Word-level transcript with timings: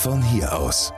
von 0.00 0.22
hier 0.22 0.56
aus. 0.56 0.94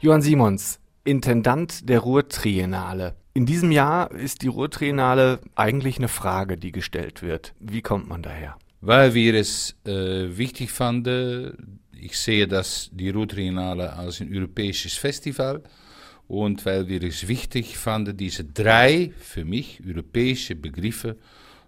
Johann 0.00 0.22
Simons, 0.22 0.78
Intendant 1.02 1.88
der 1.88 1.98
Ruhrtriennale. 1.98 3.16
In 3.34 3.46
diesem 3.46 3.72
Jahr 3.72 4.12
ist 4.12 4.42
die 4.42 4.46
Ruhrtriennale 4.46 5.40
eigentlich 5.56 5.98
eine 5.98 6.06
Frage, 6.06 6.56
die 6.56 6.70
gestellt 6.70 7.20
wird. 7.20 7.52
Wie 7.58 7.82
kommt 7.82 8.08
man 8.08 8.22
daher? 8.22 8.56
Weil 8.80 9.14
wir 9.14 9.34
es 9.34 9.74
äh, 9.84 10.36
wichtig 10.36 10.70
fanden, 10.70 11.80
ich 11.92 12.16
sehe 12.16 12.46
das 12.46 12.90
die 12.92 13.10
Ruhrtriennale 13.10 13.92
als 13.92 14.20
ein 14.20 14.32
europäisches 14.32 14.94
Festival 14.94 15.64
und 16.28 16.64
weil 16.64 16.86
wir 16.86 17.02
es 17.02 17.26
wichtig 17.26 17.76
fanden, 17.76 18.16
diese 18.16 18.44
drei 18.44 19.12
für 19.18 19.44
mich 19.44 19.82
europäische 19.84 20.54
Begriffe 20.54 21.16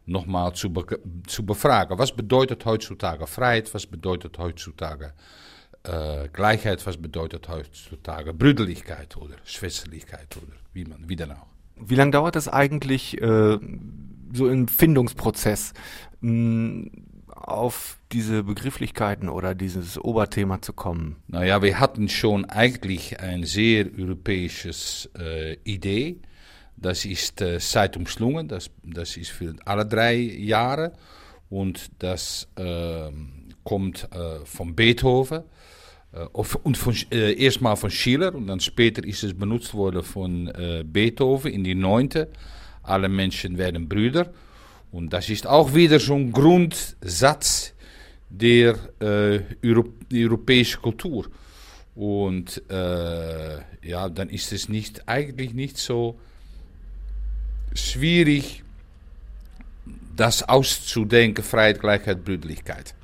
nochmal 0.07 0.53
zu, 0.53 0.73
be 0.73 1.01
zu 1.27 1.45
befragen. 1.45 1.99
Was 1.99 2.15
bedeutet 2.15 2.65
heutzutage 2.65 3.27
Freiheit? 3.27 3.75
Was 3.75 3.87
bedeutet 3.87 4.39
heutzutage 4.39 5.15
äh, 5.85 6.29
Gleichheit? 6.33 6.87
Was 6.87 6.97
bedeutet 6.97 7.49
heutzutage 7.49 8.35
Brüderlichkeit 8.35 9.17
oder 9.17 9.37
Schwesterlichkeit 9.45 10.37
oder 10.37 10.53
wie 10.73 10.85
man 10.85 11.09
wie 11.09 11.17
dann 11.17 11.33
auch? 11.33 11.47
Wie 11.77 11.95
lange 11.95 12.13
dauert 12.13 12.37
das 12.37 12.49
eigentlich 12.49 13.21
äh, 13.21 13.59
so 14.33 14.49
im 14.49 14.69
Findungsprozess 14.69 15.73
mh, 16.21 16.91
auf 17.29 17.99
diese 18.13 18.45
Begrifflichkeiten 18.45 19.29
oder 19.29 19.55
dieses 19.55 19.99
Oberthema 19.99 20.63
zu 20.63 20.73
kommen? 20.73 21.17
Naja, 21.29 21.63
wir 21.63 21.81
hatten 21.81 22.09
schon 22.09 22.45
eigentlich 22.45 23.21
eine 23.21 23.47
sehr 23.47 23.87
europäische 23.99 24.71
äh, 25.19 25.57
Idee. 25.65 26.21
Das 26.77 27.05
ist 27.05 27.41
äh, 27.41 27.59
Zeitumschlungen, 27.59 28.49
das, 28.49 28.71
das 28.83 29.17
ist 29.17 29.31
für 29.31 29.55
alle 29.65 29.87
drei 29.87 30.15
Jahre 30.15 30.93
und 31.49 31.91
das 32.01 32.49
äh, 32.57 33.11
kommt 33.63 34.09
äh, 34.13 34.45
von 34.45 34.75
Beethoven. 34.75 35.45
Äh, 36.15 36.27
und 36.33 36.77
von, 36.77 36.95
äh, 37.11 37.35
erstmal 37.43 37.77
von 37.77 37.91
Schiller 37.91 38.35
und 38.35 38.47
dann 38.47 38.61
später 38.61 39.05
ist 39.05 39.23
es 39.23 39.35
benutzt 39.35 39.75
worden 39.75 40.03
von 40.03 40.49
äh, 40.49 40.85
Beethoven 40.87 41.53
in 41.53 41.65
die 41.65 41.75
neunte. 41.75 42.29
Alle 42.83 43.09
Menschen 43.09 43.59
werden 43.59 43.89
Brüder. 43.89 44.33
Und 44.93 45.13
das 45.13 45.29
ist 45.29 45.47
auch 45.47 45.75
wieder 45.75 45.99
so 45.99 46.15
ein 46.15 46.31
Grundsatz 46.31 47.73
der 48.31 48.79
äh, 49.01 49.41
Euro 49.67 49.85
europäischen 50.13 50.83
Kultur. 50.83 51.27
Und 51.95 52.63
äh, 52.71 53.59
ja, 53.83 54.09
dann 54.09 54.29
ist 54.29 54.53
es 54.53 54.69
nicht, 54.69 55.09
eigentlich 55.09 55.55
nicht 55.55 55.79
so 55.79 56.19
schwierig, 57.75 58.63
das 60.17 60.43
auszudenken, 60.49 61.43
Freiheit, 61.43 61.81
Gleichheit, 61.81 62.25
Brüderlichkeit. 62.25 62.95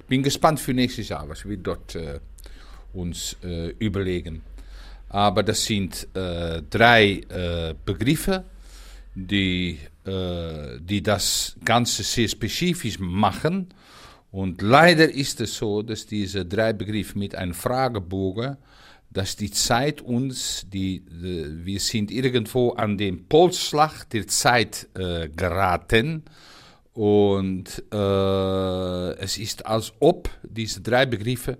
Ich 0.00 0.06
bin 0.06 0.22
gespannt 0.22 0.60
für 0.60 0.74
nächstes 0.74 1.08
Jahr, 1.08 1.28
was 1.28 1.48
wir 1.48 1.56
dort 1.56 1.94
äh, 1.94 2.20
uns 2.92 3.36
äh, 3.42 3.70
überlegen. 3.78 4.42
Aber 5.08 5.42
das 5.42 5.64
sind 5.64 6.06
äh, 6.14 6.62
drei 6.70 7.20
äh, 7.28 7.74
Begriffe, 7.84 8.44
die, 9.14 9.78
äh, 10.04 10.78
die 10.80 11.02
das 11.02 11.56
Ganze 11.64 12.04
sehr 12.04 12.28
spezifisch 12.28 12.98
machen. 13.00 13.68
Und 14.30 14.62
leider 14.62 15.12
ist 15.12 15.40
es 15.40 15.56
so, 15.56 15.82
dass 15.82 16.06
diese 16.06 16.46
drei 16.46 16.72
Begriffe 16.72 17.18
mit 17.18 17.34
einem 17.34 17.54
Fragebogen, 17.54 18.56
dass 19.12 19.34
die 19.34 19.50
Zeit 19.50 20.00
uns, 20.00 20.64
die, 20.72 21.00
die 21.00 21.66
wir 21.66 21.80
sind 21.80 22.12
irgendwo 22.12 22.70
an 22.70 22.96
den 22.96 23.26
Polsschlag 23.26 24.08
der 24.10 24.28
Zeit 24.28 24.88
äh, 24.94 25.28
geraten. 25.28 26.22
Und 26.92 27.82
äh, 27.92 29.12
es 29.14 29.38
ist, 29.38 29.66
als 29.66 29.92
ob 29.98 30.30
diese 30.44 30.80
drei 30.80 31.06
Begriffe 31.06 31.58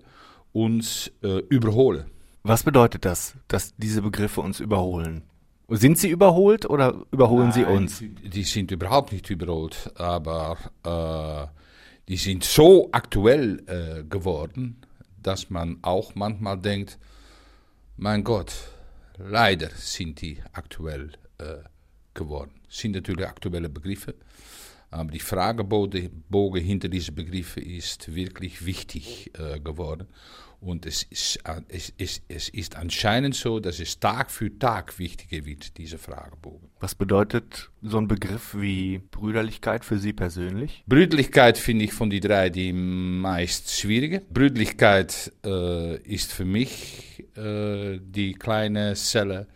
uns 0.52 1.10
äh, 1.22 1.38
überholen. 1.48 2.06
Was 2.42 2.62
bedeutet 2.62 3.04
das, 3.04 3.34
dass 3.48 3.74
diese 3.76 4.02
Begriffe 4.02 4.40
uns 4.40 4.60
überholen? 4.60 5.22
Sind 5.68 5.98
sie 5.98 6.08
überholt 6.08 6.68
oder 6.68 7.04
überholen 7.12 7.50
Nein, 7.50 7.52
sie 7.52 7.64
uns? 7.64 8.02
Die, 8.24 8.42
sind 8.42 8.70
überhaupt 8.72 9.12
nicht 9.12 9.30
überholt, 9.30 9.92
aber 9.94 10.56
äh, 10.82 11.46
die 12.08 12.16
sind 12.16 12.42
so 12.42 12.88
aktuell 12.90 13.62
äh, 13.66 14.02
geworden, 14.02 14.80
dass 15.22 15.48
man 15.50 15.78
auch 15.82 16.14
manchmal 16.16 16.58
denkt, 16.58 16.98
mein 17.96 18.24
Gott, 18.24 18.52
leider 19.18 19.68
sind 19.76 20.20
die 20.22 20.38
aktuell 20.52 21.12
äh, 21.38 21.58
geworden. 22.14 22.52
Sind 22.68 22.92
natürlich 22.96 23.26
aktuelle 23.26 23.68
Begriffe, 23.68 24.14
aber 24.90 25.12
die 25.12 25.20
Fragebogen 25.20 26.64
hinter 26.64 26.88
diesen 26.88 27.14
Begriffen 27.14 27.62
ist 27.62 28.14
wirklich 28.14 28.66
wichtig 28.66 29.30
äh, 29.38 29.60
geworden. 29.60 30.08
Und 30.60 30.84
es 30.84 31.04
ist, 31.04 31.38
es, 31.68 31.90
ist, 31.96 32.22
es 32.28 32.50
ist 32.50 32.76
anscheinend 32.76 33.34
so, 33.34 33.60
dass 33.60 33.80
es 33.80 33.98
Tag 33.98 34.30
für 34.30 34.58
Tag 34.58 34.98
wichtiger 34.98 35.46
wird, 35.46 35.78
diese 35.78 35.96
Fragebogen. 35.96 36.68
Was 36.80 36.94
bedeutet 36.94 37.70
so 37.80 37.96
ein 37.96 38.08
Begriff 38.08 38.54
wie 38.54 38.98
Brüderlichkeit 39.10 39.86
für 39.86 39.98
Sie 39.98 40.12
persönlich? 40.12 40.84
Brüderlichkeit 40.86 41.56
finde 41.56 41.86
ich 41.86 41.94
von 41.94 42.10
die 42.10 42.20
drei 42.20 42.50
die 42.50 42.74
meist 42.74 43.70
schwierige. 43.70 44.20
Brüderlichkeit 44.30 45.32
äh, 45.46 45.96
ist 46.02 46.30
für 46.30 46.44
mich 46.44 47.24
äh, 47.36 47.98
die 48.02 48.34
kleine 48.34 48.94
Zelle 48.96 49.46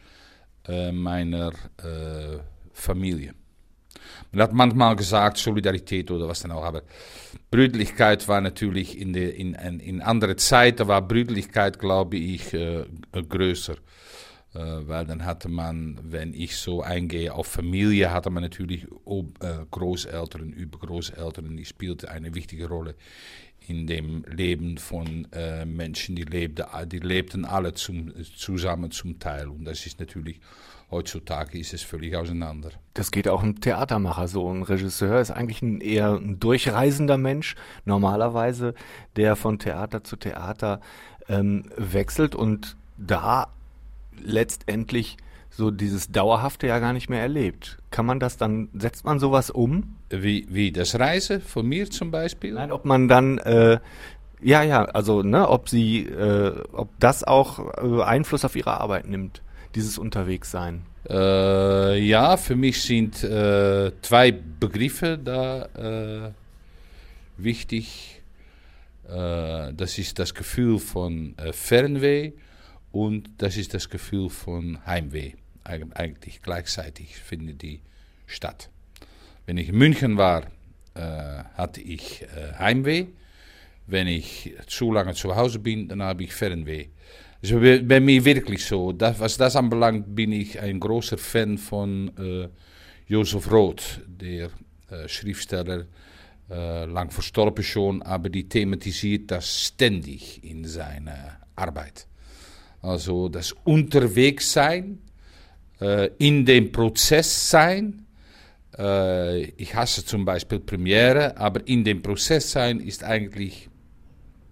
äh, 0.67 0.91
meiner 0.91 1.53
äh, 1.83 2.39
Familie. 2.73 3.35
Man 4.35 4.43
hat 4.43 4.53
manchmal 4.53 4.97
gesagt 4.97 5.39
Solidarität 5.39 6.11
oder 6.11 6.29
was 6.29 6.41
dann 6.41 6.53
auch, 6.53 6.65
aber 6.65 6.83
Brüderlichkeit 7.51 8.27
war 8.29 8.41
natürlich 8.41 8.99
in, 9.01 9.13
de, 9.13 9.31
in, 9.31 9.55
in, 9.55 10.03
andere 10.03 10.37
Zeiten, 10.37 10.89
war 10.89 11.03
Brüderlichkeit, 11.03 11.79
glaube 11.79 12.17
ich, 12.17 12.53
äh, 12.53 12.85
größer. 13.13 13.77
Äh, 14.55 14.89
weil 14.89 15.05
dann 15.05 15.25
hatte 15.25 15.49
man, 15.49 15.99
wenn 16.03 16.33
ich 16.33 16.57
so 16.57 16.83
eingehe 16.83 17.35
auf 17.35 17.49
Familie, 17.49 18.13
hatte 18.13 18.31
man 18.31 18.43
natürlich 18.43 18.87
Ob 19.05 19.43
äh, 19.43 19.67
Großeltern, 19.71 20.53
Übergroßeltern, 20.53 21.57
die 21.57 21.65
spielten 21.65 22.07
eine 22.07 22.35
wichtige 22.35 22.69
Rolle 22.69 22.95
in 23.67 23.87
dem 23.87 24.25
Leben 24.25 24.79
von 24.79 25.27
äh, 25.33 25.65
Menschen, 25.65 26.15
die 26.15 26.25
lebten, 26.25 26.67
die 26.87 26.99
lebten 26.99 27.45
alle 27.45 27.75
zum, 27.75 28.13
zusammen 28.37 28.91
zum 28.91 29.19
Teil. 29.19 29.49
Und 29.49 29.65
das 29.65 29.87
ist 29.87 29.99
natürlich 29.99 30.41
heutzutage 30.91 31.59
ist 31.59 31.75
es 31.75 31.83
völlig 31.83 32.17
auseinander. 32.17 32.71
Das 32.95 33.11
geht 33.11 33.29
auch 33.29 33.43
einem 33.43 33.61
Theatermacher 33.61 34.29
so. 34.29 34.51
Ein 34.51 34.63
Regisseur 34.63 35.21
ist 35.21 35.31
eigentlich 35.31 35.63
ein 35.63 35.81
eher 35.81 36.15
ein 36.15 36.39
durchreisender 36.39 37.19
Mensch, 37.19 37.57
normalerweise, 37.85 38.75
der 39.17 39.37
von 39.37 39.59
Theater 39.59 40.05
zu 40.05 40.17
Theater 40.17 40.81
ähm, 41.29 41.65
wechselt 41.77 42.35
und 42.35 42.77
da 42.97 43.49
letztendlich 44.23 45.17
so 45.51 45.71
dieses 45.71 46.11
Dauerhafte 46.11 46.67
ja 46.67 46.79
gar 46.81 46.93
nicht 46.93 47.09
mehr 47.09 47.21
erlebt. 47.21 47.79
Kann 47.91 48.07
man 48.07 48.19
das 48.19 48.37
dann, 48.37 48.69
setzt 48.75 49.05
man 49.05 49.21
sowas 49.21 49.51
um? 49.51 49.97
Wie, 50.11 50.47
wie 50.51 50.73
das 50.73 50.99
Reisen 50.99 51.41
von 51.41 51.67
mir 51.67 51.91
zum 51.91 52.11
Beispiel? 52.11 52.53
Nein, 52.53 52.73
ob 52.73 52.85
man 52.85 53.09
dann, 53.09 53.39
äh, 53.39 53.79
ja, 54.41 54.63
ja, 54.63 54.85
also, 54.85 55.23
ne, 55.23 55.49
ob 55.49 55.69
sie, 55.69 56.07
äh, 56.07 56.61
ob 56.73 56.89
das 56.99 57.23
auch 57.23 57.61
äh, 57.79 58.03
Einfluss 58.03 58.45
auf 58.45 58.57
ihre 58.57 58.81
Arbeit 58.81 59.07
nimmt 59.07 59.43
dieses 59.75 59.99
Unterwegssein? 59.99 60.83
Äh, 61.09 61.99
ja, 61.99 62.37
für 62.37 62.57
mich 62.57 62.83
sind 62.83 63.23
äh, 63.23 63.93
zwei 64.03 64.33
Begriffe 64.33 65.19
da 65.19 65.67
äh, 66.27 66.33
wichtig. 67.37 68.23
Äh, 69.09 69.73
das 69.75 69.99
ist 69.99 70.19
das 70.19 70.35
Gefühl 70.35 70.79
von 70.79 71.37
äh, 71.39 71.53
Fernweh 71.53 72.33
und 72.93 73.29
das 73.39 73.57
ist 73.57 73.75
das 73.75 73.89
Gefühl 73.89 74.31
von 74.31 74.85
Heimweh. 74.87 75.33
Eig 75.65 75.85
eigentlich 75.95 76.43
gleichzeitig 76.43 77.17
findet 77.17 77.63
die 77.63 77.81
statt. 78.27 78.71
Wenn 79.47 79.59
ich 79.59 79.69
in 79.69 79.77
München 79.77 80.17
war, 80.17 80.45
äh, 80.95 81.45
hatte 81.55 81.81
ich 81.81 82.27
Heimweh. 82.59 83.07
Wenn 83.87 84.07
ich 84.07 84.55
zu 84.67 84.93
lange 84.93 85.13
zu 85.13 85.37
Hause 85.37 85.59
bin, 85.59 85.89
dann 85.89 86.03
habe 86.03 86.25
ich 86.25 86.33
Fernweh. 86.33 86.89
Also 87.45 87.61
bei 87.61 88.01
mir 88.01 88.25
wirklich 88.25 88.65
so. 88.65 88.93
Das, 88.93 89.21
was 89.21 89.37
das 89.37 89.55
anbelangt, 89.55 90.15
bin 90.15 90.33
ich 90.33 90.59
ein 90.61 90.81
großer 90.81 91.19
Fan 91.19 91.59
von 91.59 92.11
äh, 92.17 92.49
Josef 93.07 93.53
Roth, 93.53 94.01
der 94.07 94.49
äh, 94.89 95.07
Schriftsteller, 95.07 95.85
äh, 96.49 96.87
lang 96.87 97.11
verstorben 97.11 97.63
schon, 97.63 98.01
aber 98.01 98.31
die 98.31 98.49
thematisiert 98.49 99.31
das 99.31 99.67
ständig 99.67 100.43
in 100.43 100.65
seiner 100.65 101.39
Arbeit. 101.55 102.07
Also 102.81 103.29
das 103.29 103.53
Unterwegssein, 103.53 105.01
äh, 105.83 106.09
in 106.17 106.47
dem 106.47 106.73
Prozess 106.73 107.51
sein. 107.51 108.07
Äh, 108.79 109.43
ich 109.59 109.75
hasse 109.75 110.03
zum 110.03 110.25
Beispiel 110.25 110.61
Premiere, 110.61 111.37
aber 111.37 111.69
in 111.69 111.85
dem 111.85 112.01
Prozess 112.01 112.53
sein 112.53 112.81
ist 112.81 113.05
eigentlich 113.05 113.69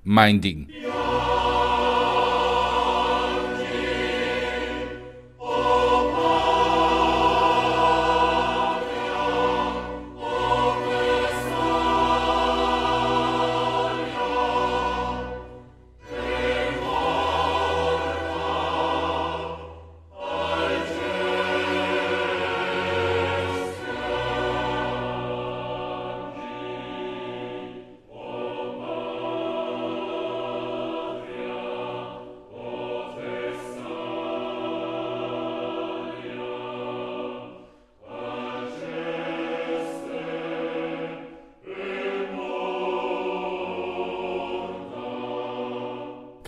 mein 0.05 0.43
Ding. 0.43 0.69
Ja. 0.83 1.52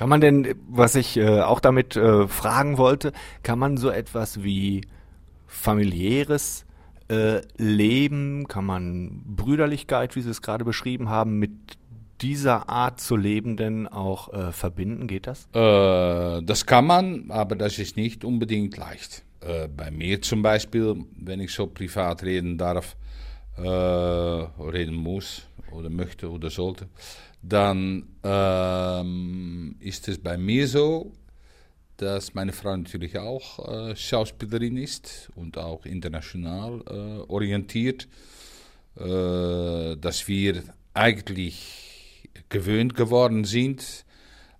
Kann 0.04 0.10
man 0.10 0.20
denn, 0.20 0.54
was 0.68 0.96
ich 0.96 1.16
äh, 1.16 1.40
auch 1.40 1.60
damit 1.60 1.96
äh, 1.96 2.28
fragen 2.28 2.76
wollte, 2.76 3.14
kann 3.42 3.58
man 3.58 3.78
so 3.78 3.88
etwas 3.88 4.44
wie 4.44 4.82
familiäres 5.46 6.66
äh, 7.08 7.40
Leben, 7.56 8.46
kann 8.46 8.66
man 8.66 9.22
Brüderlichkeit, 9.24 10.14
wie 10.14 10.20
Sie 10.20 10.28
es 10.28 10.42
gerade 10.42 10.62
beschrieben 10.62 11.08
haben, 11.08 11.38
mit 11.38 11.52
dieser 12.20 12.68
Art 12.68 13.00
zu 13.00 13.16
leben 13.16 13.56
denn 13.56 13.88
auch 13.88 14.30
äh, 14.34 14.52
verbinden? 14.52 15.06
Geht 15.06 15.26
das? 15.26 15.48
Äh, 15.54 16.42
das 16.42 16.66
kann 16.66 16.84
man, 16.84 17.30
aber 17.30 17.56
das 17.56 17.78
ist 17.78 17.96
nicht 17.96 18.26
unbedingt 18.26 18.76
leicht. 18.76 19.24
Äh, 19.40 19.68
bei 19.68 19.90
mir 19.90 20.20
zum 20.20 20.42
Beispiel, 20.42 20.96
wenn 21.16 21.40
ich 21.40 21.54
so 21.54 21.66
privat 21.66 22.24
reden 22.24 22.58
darf, 22.58 22.94
äh, 23.56 23.62
reden 23.66 24.96
muss 24.96 25.46
oder 25.74 25.90
möchte 25.90 26.30
oder 26.30 26.50
sollte, 26.50 26.88
dann 27.42 28.06
ähm, 28.22 29.76
ist 29.80 30.08
es 30.08 30.18
bei 30.18 30.36
mir 30.36 30.66
so, 30.66 31.12
dass 31.96 32.34
meine 32.34 32.52
Frau 32.52 32.76
natürlich 32.76 33.18
auch 33.18 33.68
äh, 33.68 33.96
Schauspielerin 33.96 34.76
ist 34.76 35.30
und 35.36 35.58
auch 35.58 35.84
international 35.86 36.82
äh, 36.88 37.30
orientiert, 37.30 38.08
äh, 38.96 39.96
dass 39.96 40.26
wir 40.26 40.62
eigentlich 40.92 42.28
gewöhnt 42.48 42.94
geworden 42.94 43.44
sind, 43.44 44.04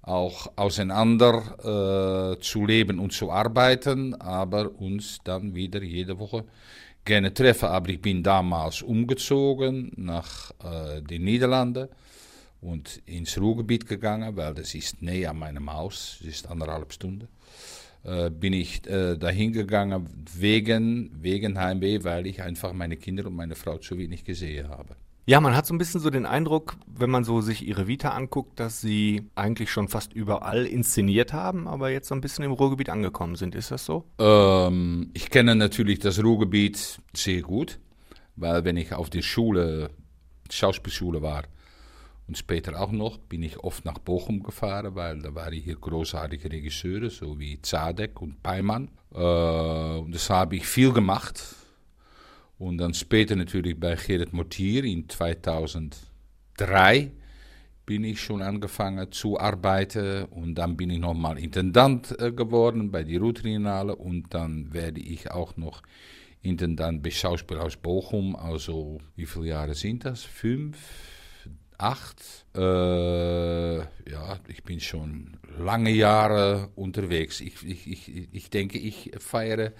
auch 0.02 0.52
auseinander 0.56 2.34
äh, 2.36 2.40
zu 2.40 2.66
leben 2.66 2.98
und 2.98 3.12
zu 3.12 3.30
arbeiten, 3.30 4.14
aber 4.14 4.70
uns 4.78 5.18
dann 5.24 5.54
wieder 5.54 5.82
jede 5.82 6.18
Woche 6.18 6.44
gerne 7.04 7.32
treffen. 7.32 7.68
Aber 7.68 7.88
ich 7.88 8.00
bin 8.00 8.22
damals 8.22 8.82
umgezogen 8.82 9.92
nach 9.96 10.52
äh, 10.62 11.02
den 11.02 11.24
Niederlanden 11.24 11.88
und 12.60 13.02
ins 13.06 13.38
Ruhrgebiet 13.38 13.86
gegangen, 13.86 14.36
weil 14.36 14.54
das 14.54 14.74
ist 14.74 15.02
näher 15.02 15.30
an 15.30 15.38
meinem 15.38 15.72
Haus, 15.72 16.16
das 16.20 16.28
ist 16.28 16.46
anderthalb 16.48 16.92
Stunden. 16.92 17.28
Äh, 18.04 18.30
bin 18.30 18.52
ich 18.52 18.86
äh, 18.86 19.16
dahin 19.16 19.52
gegangen 19.52 20.08
wegen, 20.36 21.10
wegen 21.22 21.58
Heimweh, 21.58 22.04
weil 22.04 22.26
ich 22.26 22.42
einfach 22.42 22.72
meine 22.72 22.96
Kinder 22.96 23.26
und 23.26 23.36
meine 23.36 23.54
Frau 23.54 23.78
zu 23.78 23.96
wenig 23.96 24.24
gesehen 24.24 24.68
habe. 24.68 24.96
Ja, 25.26 25.40
man 25.40 25.56
hat 25.56 25.64
so 25.64 25.72
ein 25.72 25.78
bisschen 25.78 26.02
so 26.02 26.10
den 26.10 26.26
Eindruck, 26.26 26.76
wenn 26.86 27.08
man 27.08 27.24
so 27.24 27.40
sich 27.40 27.66
ihre 27.66 27.86
Vita 27.86 28.10
anguckt, 28.10 28.60
dass 28.60 28.82
sie 28.82 29.30
eigentlich 29.34 29.72
schon 29.72 29.88
fast 29.88 30.12
überall 30.12 30.66
inszeniert 30.66 31.32
haben, 31.32 31.66
aber 31.66 31.88
jetzt 31.88 32.08
so 32.08 32.14
ein 32.14 32.20
bisschen 32.20 32.44
im 32.44 32.52
Ruhrgebiet 32.52 32.90
angekommen 32.90 33.34
sind. 33.34 33.54
Ist 33.54 33.70
das 33.70 33.86
so? 33.86 34.04
Ähm, 34.18 35.10
ich 35.14 35.30
kenne 35.30 35.54
natürlich 35.54 35.98
das 35.98 36.22
Ruhrgebiet 36.22 37.00
sehr 37.14 37.40
gut, 37.40 37.78
weil 38.36 38.64
wenn 38.64 38.76
ich 38.76 38.92
auf 38.92 39.08
die 39.08 39.22
Schule, 39.22 39.88
Schauspielschule 40.50 41.22
war 41.22 41.44
und 42.28 42.36
später 42.36 42.78
auch 42.78 42.92
noch, 42.92 43.16
bin 43.16 43.42
ich 43.42 43.58
oft 43.60 43.86
nach 43.86 43.98
Bochum 43.98 44.42
gefahren, 44.42 44.94
weil 44.94 45.20
da 45.20 45.34
waren 45.34 45.54
hier 45.54 45.76
großartige 45.76 46.52
Regisseure, 46.52 47.08
so 47.08 47.38
wie 47.38 47.62
Zadek 47.62 48.20
und 48.20 48.42
Peimann. 48.42 48.90
Äh, 49.14 49.16
und 49.16 50.14
das 50.14 50.28
habe 50.28 50.56
ich 50.56 50.66
viel 50.66 50.92
gemacht 50.92 51.63
und 52.58 52.78
dann 52.78 52.94
später 52.94 53.36
natürlich 53.36 53.78
bei 53.78 53.94
Gerrit 53.94 54.32
Mortier 54.32 54.84
in 54.84 55.08
2003 55.08 57.12
bin 57.86 58.04
ich 58.04 58.20
schon 58.20 58.42
angefangen 58.42 59.12
zu 59.12 59.38
arbeiten 59.38 60.24
und 60.26 60.54
dann 60.54 60.76
bin 60.76 60.90
ich 60.90 60.98
nochmal 60.98 61.38
Intendant 61.38 62.18
äh, 62.18 62.32
geworden 62.32 62.90
bei 62.90 63.02
die 63.02 63.16
Routrinale 63.16 63.94
und 63.94 64.32
dann 64.32 64.72
werde 64.72 65.00
ich 65.00 65.30
auch 65.30 65.56
noch 65.56 65.82
Intendant 66.42 67.02
bei 67.02 67.10
Schauspielhaus 67.10 67.76
Bochum, 67.76 68.36
also 68.36 69.00
wie 69.16 69.26
viele 69.26 69.46
Jahre 69.46 69.74
sind 69.74 70.04
das? 70.04 70.24
Fünf, 70.24 70.76
acht? 71.78 72.22
Äh, 72.54 73.78
ja, 73.78 74.38
ich 74.48 74.62
bin 74.62 74.80
schon 74.80 75.38
lange 75.58 75.90
Jahre 75.90 76.68
unterwegs. 76.74 77.40
Ich, 77.40 77.64
ich, 77.64 77.90
ich, 77.90 78.28
ich 78.32 78.50
denke, 78.50 78.78
ich 78.78 79.12
feiere 79.18 79.72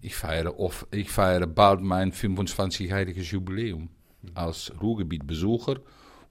ich 0.00 0.14
feiere, 0.14 0.58
of, 0.58 0.86
ich 0.90 1.10
feiere 1.10 1.46
bald 1.46 1.80
mein 1.80 2.12
25-jähriges 2.12 3.32
Jubiläum 3.32 3.88
als 4.34 4.72
Ruhrgebiet-Besucher 4.80 5.80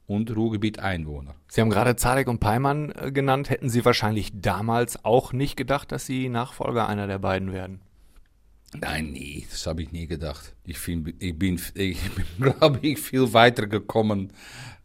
und 0.07 0.35
Ruhrgebiet-Einwohner. 0.35 1.35
Sie 1.47 1.61
haben 1.61 1.69
gerade 1.69 1.95
Zadek 1.95 2.27
und 2.27 2.39
Peimann 2.39 2.91
äh, 2.91 3.11
genannt. 3.11 3.49
Hätten 3.49 3.69
Sie 3.69 3.85
wahrscheinlich 3.85 4.31
damals 4.33 5.03
auch 5.03 5.33
nicht 5.33 5.55
gedacht, 5.57 5.91
dass 5.91 6.05
Sie 6.05 6.29
Nachfolger 6.29 6.87
einer 6.87 7.07
der 7.07 7.19
beiden 7.19 7.53
werden? 7.53 7.81
Nein, 8.79 9.11
nie. 9.11 9.47
Das 9.49 9.65
habe 9.67 9.81
ich 9.81 9.91
nie 9.91 10.07
gedacht. 10.07 10.53
Ich, 10.65 10.77
find, 10.77 11.13
ich 11.19 11.37
bin, 11.37 11.59
ich 11.73 11.99
bin 12.11 12.25
glaube 12.39 12.79
ich, 12.81 12.99
viel 12.99 13.33
weiter 13.33 13.67
gekommen. 13.67 14.33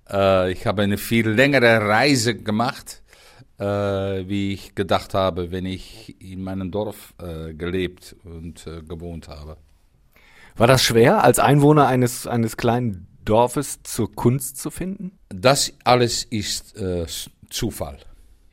Äh, 0.08 0.52
ich 0.52 0.66
habe 0.66 0.82
eine 0.82 0.96
viel 0.96 1.28
längere 1.28 1.80
Reise 1.86 2.34
gemacht 2.34 3.02
äh, 3.60 4.26
wie 4.26 4.54
ich 4.54 4.74
gedacht 4.74 5.14
habe, 5.14 5.50
wenn 5.52 5.66
ich 5.66 6.16
in 6.20 6.42
meinem 6.42 6.70
Dorf 6.70 7.14
äh, 7.18 7.52
gelebt 7.52 8.16
und 8.24 8.66
äh, 8.66 8.82
gewohnt 8.82 9.28
habe. 9.28 9.56
War 10.56 10.66
das 10.66 10.82
schwer, 10.82 11.22
als 11.22 11.38
Einwohner 11.38 11.86
eines, 11.86 12.26
eines 12.26 12.56
kleinen 12.56 13.06
Dorfes 13.24 13.82
zur 13.82 14.12
Kunst 14.12 14.56
zu 14.56 14.70
finden? 14.70 15.12
Das 15.28 15.72
alles 15.84 16.24
ist 16.24 16.76
äh, 16.76 17.06
Zufall. 17.50 17.98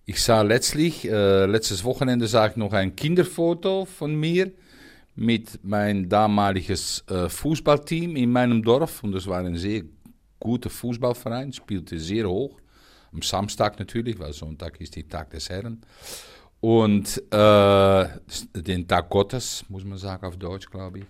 Ich 0.06 0.22
sah 0.22 0.42
letztlich, 0.42 1.10
äh, 1.10 1.46
letztes 1.46 1.84
Wochenende 1.84 2.28
sah 2.28 2.48
ich 2.48 2.56
noch 2.56 2.74
ein 2.74 2.96
Kinderfoto 2.96 3.86
von 3.86 4.16
mir 4.16 4.52
mit 5.16 5.64
meinem 5.64 6.08
damaliges 6.08 7.04
äh, 7.10 7.28
Fußballteam 7.28 8.16
in 8.16 8.32
meinem 8.32 8.62
Dorf 8.62 9.04
und 9.04 9.14
das 9.14 9.26
war 9.26 9.40
ein 9.40 9.56
sehr 9.56 9.84
guter 10.40 10.70
Fußballverein, 10.70 11.52
spielte 11.54 11.98
sehr 11.98 12.30
hoch. 12.30 12.58
Am 13.14 13.22
Samstag 13.22 13.80
natürlich, 13.80 14.20
weil 14.20 14.34
Sonntag 14.34 14.80
ist 14.82 14.96
der 14.96 15.08
Tag 15.08 15.32
des 15.32 15.50
Herrn. 15.50 15.82
Und 16.60 17.22
äh, 17.32 18.08
den 18.54 18.88
Tag 18.88 19.10
Gottes, 19.10 19.64
muss 19.70 19.84
man 19.84 19.98
sagen 19.98 20.26
auf 20.26 20.38
Deutsch, 20.38 20.70
glaube 20.70 21.00
ich. 21.00 21.06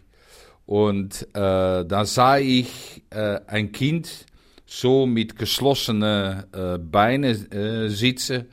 Und 0.66 1.24
äh, 1.34 1.86
da 1.86 2.06
sah 2.06 2.38
ich 2.38 3.04
äh, 3.10 3.40
ein 3.48 3.72
Kind 3.72 4.26
so 4.66 5.06
mit 5.06 5.38
geschlossenen 5.38 6.44
äh, 6.52 6.78
Beinen 6.78 7.52
äh, 7.52 7.90
sitzen, 7.90 8.48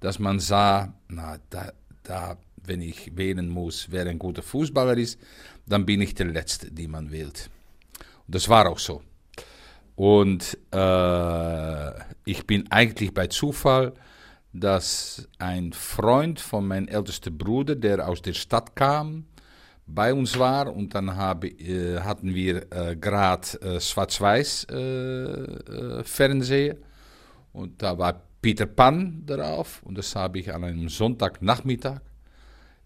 dass 0.00 0.18
man 0.18 0.38
sah, 0.38 0.92
na, 1.08 1.38
da, 1.48 1.72
da, 2.02 2.36
wenn 2.62 2.82
ich 2.82 3.16
wählen 3.16 3.48
muss, 3.48 3.86
wer 3.90 4.06
ein 4.06 4.18
guter 4.18 4.42
Fußballer 4.42 4.98
ist, 4.98 5.18
dann 5.66 5.86
bin 5.86 6.02
ich 6.02 6.14
der 6.14 6.26
Letzte, 6.26 6.70
die 6.70 6.86
man 6.86 7.10
wählt. 7.10 7.48
Und 8.26 8.34
das 8.34 8.50
war 8.50 8.68
auch 8.68 8.78
so. 8.78 9.02
Und 9.96 10.58
äh, 10.72 11.90
ich 12.24 12.46
bin 12.46 12.70
eigentlich 12.70 13.14
bei 13.14 13.28
Zufall, 13.28 13.94
dass 14.52 15.28
ein 15.38 15.72
Freund 15.72 16.40
von 16.40 16.66
meinem 16.66 16.88
ältesten 16.88 17.36
Bruder, 17.36 17.74
der 17.74 18.08
aus 18.08 18.22
der 18.22 18.34
Stadt 18.34 18.74
kam, 18.74 19.26
bei 19.86 20.14
uns 20.14 20.38
war 20.38 20.74
und 20.74 20.94
dann 20.94 21.14
habe, 21.16 21.48
äh, 21.48 22.00
hatten 22.00 22.34
wir 22.34 22.72
äh, 22.72 22.96
gerade 22.96 23.60
äh, 23.60 23.80
Schwarz-Weiß 23.80 24.68
äh, 24.70 24.76
äh, 24.76 26.04
Fernsehen 26.04 26.78
und 27.52 27.82
da 27.82 27.98
war 27.98 28.22
Peter 28.40 28.66
Pan 28.66 29.24
drauf 29.26 29.82
und 29.84 29.98
das 29.98 30.14
habe 30.16 30.38
ich 30.38 30.52
an 30.52 30.64
einem 30.64 30.88
Sonntagnachmittag 30.88 32.00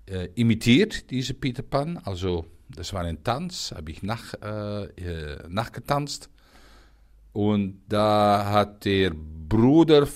äh, 0.07 0.29
imitiert, 0.35 1.11
diese 1.11 1.35
Peter 1.35 1.63
Pan. 1.63 1.99
Also 1.99 2.47
das 2.69 2.93
war 2.93 3.03
ein 3.03 3.23
Tanz, 3.25 3.73
habe 3.75 3.91
ich 3.91 4.03
nach, 4.03 4.35
nachgetanzt 5.49 6.29
und 7.39 7.83
da 7.89 8.51
hat 8.51 8.85
der 8.85 9.13
Bruder, 9.15 10.09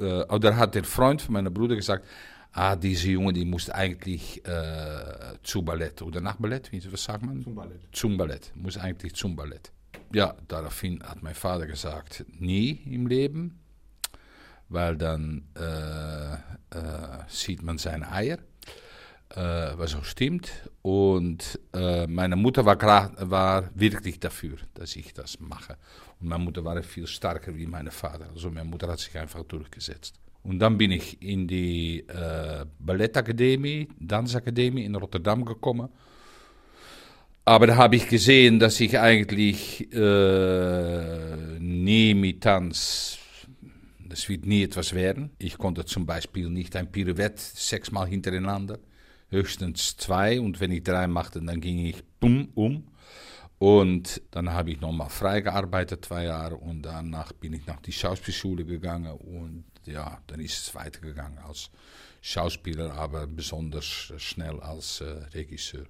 äh, 0.00 0.22
oder 0.34 0.56
hat 0.56 0.74
der 0.74 0.84
Freund 0.84 1.20
von 1.20 1.34
meinem 1.34 1.52
Bruder 1.52 1.76
gesagt, 1.76 2.06
ah, 2.52 2.74
diese 2.74 3.10
Junge, 3.10 3.34
die 3.34 3.44
muss 3.44 3.68
eigentlich 3.68 4.42
äh, 4.46 5.34
zu 5.42 5.60
Ballett 5.60 6.00
oder 6.00 6.22
nach 6.22 6.36
Ballett, 6.36 6.72
wie 6.72 6.82
was 6.90 7.04
sagt 7.04 7.22
man? 7.22 7.42
Zum 7.42 7.54
Ballett. 7.54 7.82
Zum 7.92 8.16
Ballett, 8.16 8.50
muss 8.54 8.78
eigentlich 8.78 9.14
zum 9.14 9.36
Ballett. 9.36 9.70
Ja, 10.14 10.34
daraufhin 10.48 11.02
hat 11.02 11.22
mein 11.22 11.34
Vater 11.34 11.66
gesagt, 11.66 12.24
nie 12.38 12.70
im 12.86 13.06
Leben, 13.06 13.60
weil 14.70 14.96
dann 14.96 15.48
äh, 15.56 16.32
äh, 16.32 16.38
sieht 17.28 17.62
man 17.62 17.76
seine 17.76 18.10
Eier, 18.10 18.38
äh, 19.34 19.72
was 19.76 19.94
auch 19.94 20.04
stimmt. 20.04 20.50
Und 20.82 21.58
äh, 21.72 22.06
meine 22.06 22.36
Mutter 22.36 22.64
war, 22.64 23.12
war 23.30 23.70
wirklich 23.74 24.20
dafür, 24.20 24.56
dass 24.74 24.96
ich 24.96 25.12
das 25.12 25.38
mache. 25.40 25.76
Und 26.20 26.28
meine 26.28 26.44
Mutter 26.44 26.64
war 26.64 26.82
viel 26.82 27.06
stärker 27.06 27.54
wie 27.56 27.66
mein 27.66 27.90
Vater. 27.90 28.28
Also 28.34 28.50
meine 28.50 28.68
Mutter 28.68 28.88
hat 28.88 28.98
sich 28.98 29.16
einfach 29.18 29.42
durchgesetzt. 29.44 30.14
Und 30.42 30.58
dann 30.58 30.78
bin 30.78 30.90
ich 30.90 31.20
in 31.22 31.46
die 31.46 32.00
äh, 32.08 32.64
Ballettakademie, 32.78 33.88
Tanzakademie 34.06 34.84
in 34.84 34.94
Rotterdam 34.94 35.44
gekommen. 35.44 35.90
Aber 37.44 37.66
da 37.66 37.76
habe 37.76 37.96
ich 37.96 38.08
gesehen, 38.08 38.58
dass 38.58 38.80
ich 38.80 38.98
eigentlich 38.98 39.92
äh, 39.92 41.58
nie 41.58 42.14
mit 42.14 42.42
Tanz, 42.42 43.18
das 44.08 44.28
wird 44.28 44.46
nie 44.46 44.64
etwas 44.64 44.94
werden. 44.94 45.30
Ich 45.38 45.58
konnte 45.58 45.84
zum 45.84 46.06
Beispiel 46.06 46.48
nicht 46.48 46.76
ein 46.76 46.90
Pirouette 46.90 47.40
sechsmal 47.40 48.06
hintereinander, 48.08 48.78
höchstens 49.30 49.96
zwei. 49.96 50.40
Und 50.40 50.60
wenn 50.60 50.70
ich 50.70 50.82
drei 50.82 51.06
machte, 51.06 51.40
dann 51.40 51.60
ging 51.60 51.84
ich 51.84 52.02
bumm 52.20 52.50
um. 52.54 52.86
Und 53.58 54.22
dann 54.30 54.52
habe 54.52 54.70
ich 54.70 54.80
nochmal 54.80 55.10
freigearbeitet, 55.10 56.04
zwei 56.06 56.24
Jahre. 56.24 56.56
Und 56.56 56.82
danach 56.82 57.32
bin 57.32 57.52
ich 57.52 57.66
nach 57.66 57.80
die 57.80 57.92
Schauspielschule 57.92 58.64
gegangen. 58.64 59.12
Und 59.12 59.64
ja, 59.84 60.18
dann 60.26 60.40
ist 60.40 60.58
es 60.58 60.74
weitergegangen 60.74 61.38
als 61.38 61.70
Schauspieler, 62.22 62.94
aber 62.94 63.26
besonders 63.26 64.12
schnell 64.16 64.60
als 64.60 65.00
äh, 65.00 65.24
Regisseur. 65.34 65.86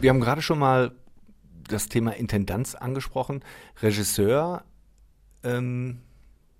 Wir 0.00 0.10
haben 0.10 0.20
gerade 0.20 0.40
schon 0.40 0.58
mal 0.58 0.92
das 1.68 1.88
Thema 1.88 2.12
Intendanz 2.12 2.74
angesprochen. 2.74 3.42
Regisseur, 3.82 4.64
ähm, 5.44 5.98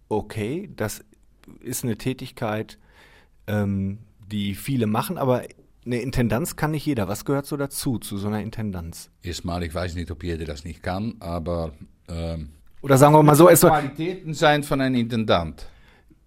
okay, 0.08 0.70
das 0.76 1.04
ist 1.60 1.84
eine 1.84 1.96
Tätigkeit, 1.96 2.78
ähm, 3.46 3.98
die 4.30 4.54
viele 4.54 4.86
machen, 4.86 5.18
aber 5.18 5.42
eine 5.86 6.00
Intendanz 6.00 6.56
kann 6.56 6.72
nicht 6.72 6.84
jeder. 6.84 7.08
Was 7.08 7.24
gehört 7.24 7.46
so 7.46 7.56
dazu, 7.56 7.98
zu 7.98 8.18
so 8.18 8.28
einer 8.28 8.42
Intendanz? 8.42 9.10
Erstmal, 9.22 9.62
ich 9.62 9.74
weiß 9.74 9.94
nicht, 9.94 10.10
ob 10.10 10.22
jeder 10.22 10.44
das 10.44 10.64
nicht 10.64 10.82
kann, 10.82 11.14
aber 11.20 11.72
ähm, 12.08 12.50
Oder 12.82 12.98
sagen 12.98 13.14
wir 13.14 13.22
mal 13.22 13.34
so, 13.34 13.48
es 13.48 13.62
Qualitäten 13.62 14.34
sein 14.34 14.62
von 14.62 14.80
einem 14.80 14.96
Intendant. 14.96 15.66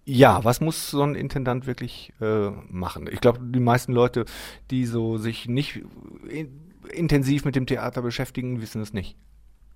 Ja, 0.06 0.44
was 0.44 0.60
muss 0.60 0.90
so 0.90 1.02
ein 1.02 1.14
Intendant 1.14 1.66
wirklich 1.66 2.12
äh, 2.20 2.50
machen? 2.68 3.08
Ich 3.10 3.20
glaube, 3.20 3.38
die 3.40 3.60
meisten 3.60 3.92
Leute, 3.92 4.26
die 4.70 4.84
so 4.84 5.16
sich 5.16 5.48
nicht 5.48 5.80
in, 6.28 6.63
intensiv 6.92 7.44
mit 7.44 7.56
dem 7.56 7.66
Theater 7.66 8.02
beschäftigen, 8.02 8.60
wissen 8.60 8.82
es 8.82 8.92
nicht. 8.92 9.16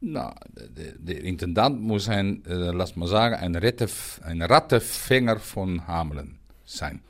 Nou, 0.01 0.33
de, 0.55 0.95
de 0.97 1.19
intendant 1.27 1.81
muss 1.81 2.09
ein, 2.09 2.45
äh, 2.47 2.71
lass 2.71 2.95
mal 2.95 3.09
sagen, 3.09 3.35
ein, 3.35 3.57
Rette, 3.57 3.89
ein 4.23 4.43
Rattenfänger 4.43 5.41
von 5.41 5.89
Hameln 5.89 6.39
sein. 6.65 7.01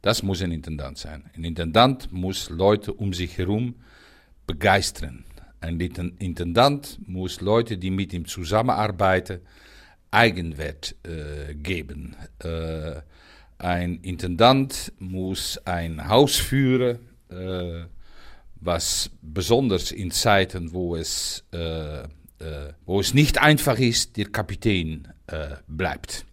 Das 0.00 0.22
muss 0.22 0.42
ein 0.42 0.52
Intendant 0.52 0.96
sein. 0.96 1.24
Ein 1.36 1.44
Intendant 1.44 2.12
muss 2.12 2.48
Leute 2.48 2.94
um 2.94 3.12
sich 3.12 3.36
herum 3.36 3.74
begeistern. 4.46 5.24
Ein 5.60 5.80
Intendant 5.80 6.98
muss 7.06 7.40
Leute, 7.40 7.76
die 7.78 7.90
mit 7.90 8.12
ihm 8.12 8.26
zusammenarbeiten, 8.26 9.40
Eigenwert 10.10 10.94
äh, 11.04 11.54
geben. 11.54 12.16
Äh, 12.38 13.00
ein 13.58 14.00
Intendant 14.02 14.92
muss 14.98 15.58
ein 15.64 16.08
Haus 16.08 16.36
führen, 16.36 16.98
was 18.64 19.10
besonders 19.20 19.92
in 19.92 20.10
Zeiten, 20.10 20.72
wo 20.72 20.96
es, 20.96 21.44
äh, 21.52 22.02
äh, 22.02 22.06
wo 22.86 23.00
es 23.00 23.14
nicht 23.14 23.38
einfach 23.38 23.78
ist, 23.78 24.16
der 24.16 24.26
Kapitän 24.26 25.08
äh, 25.26 25.56
bleibt. 25.68 26.24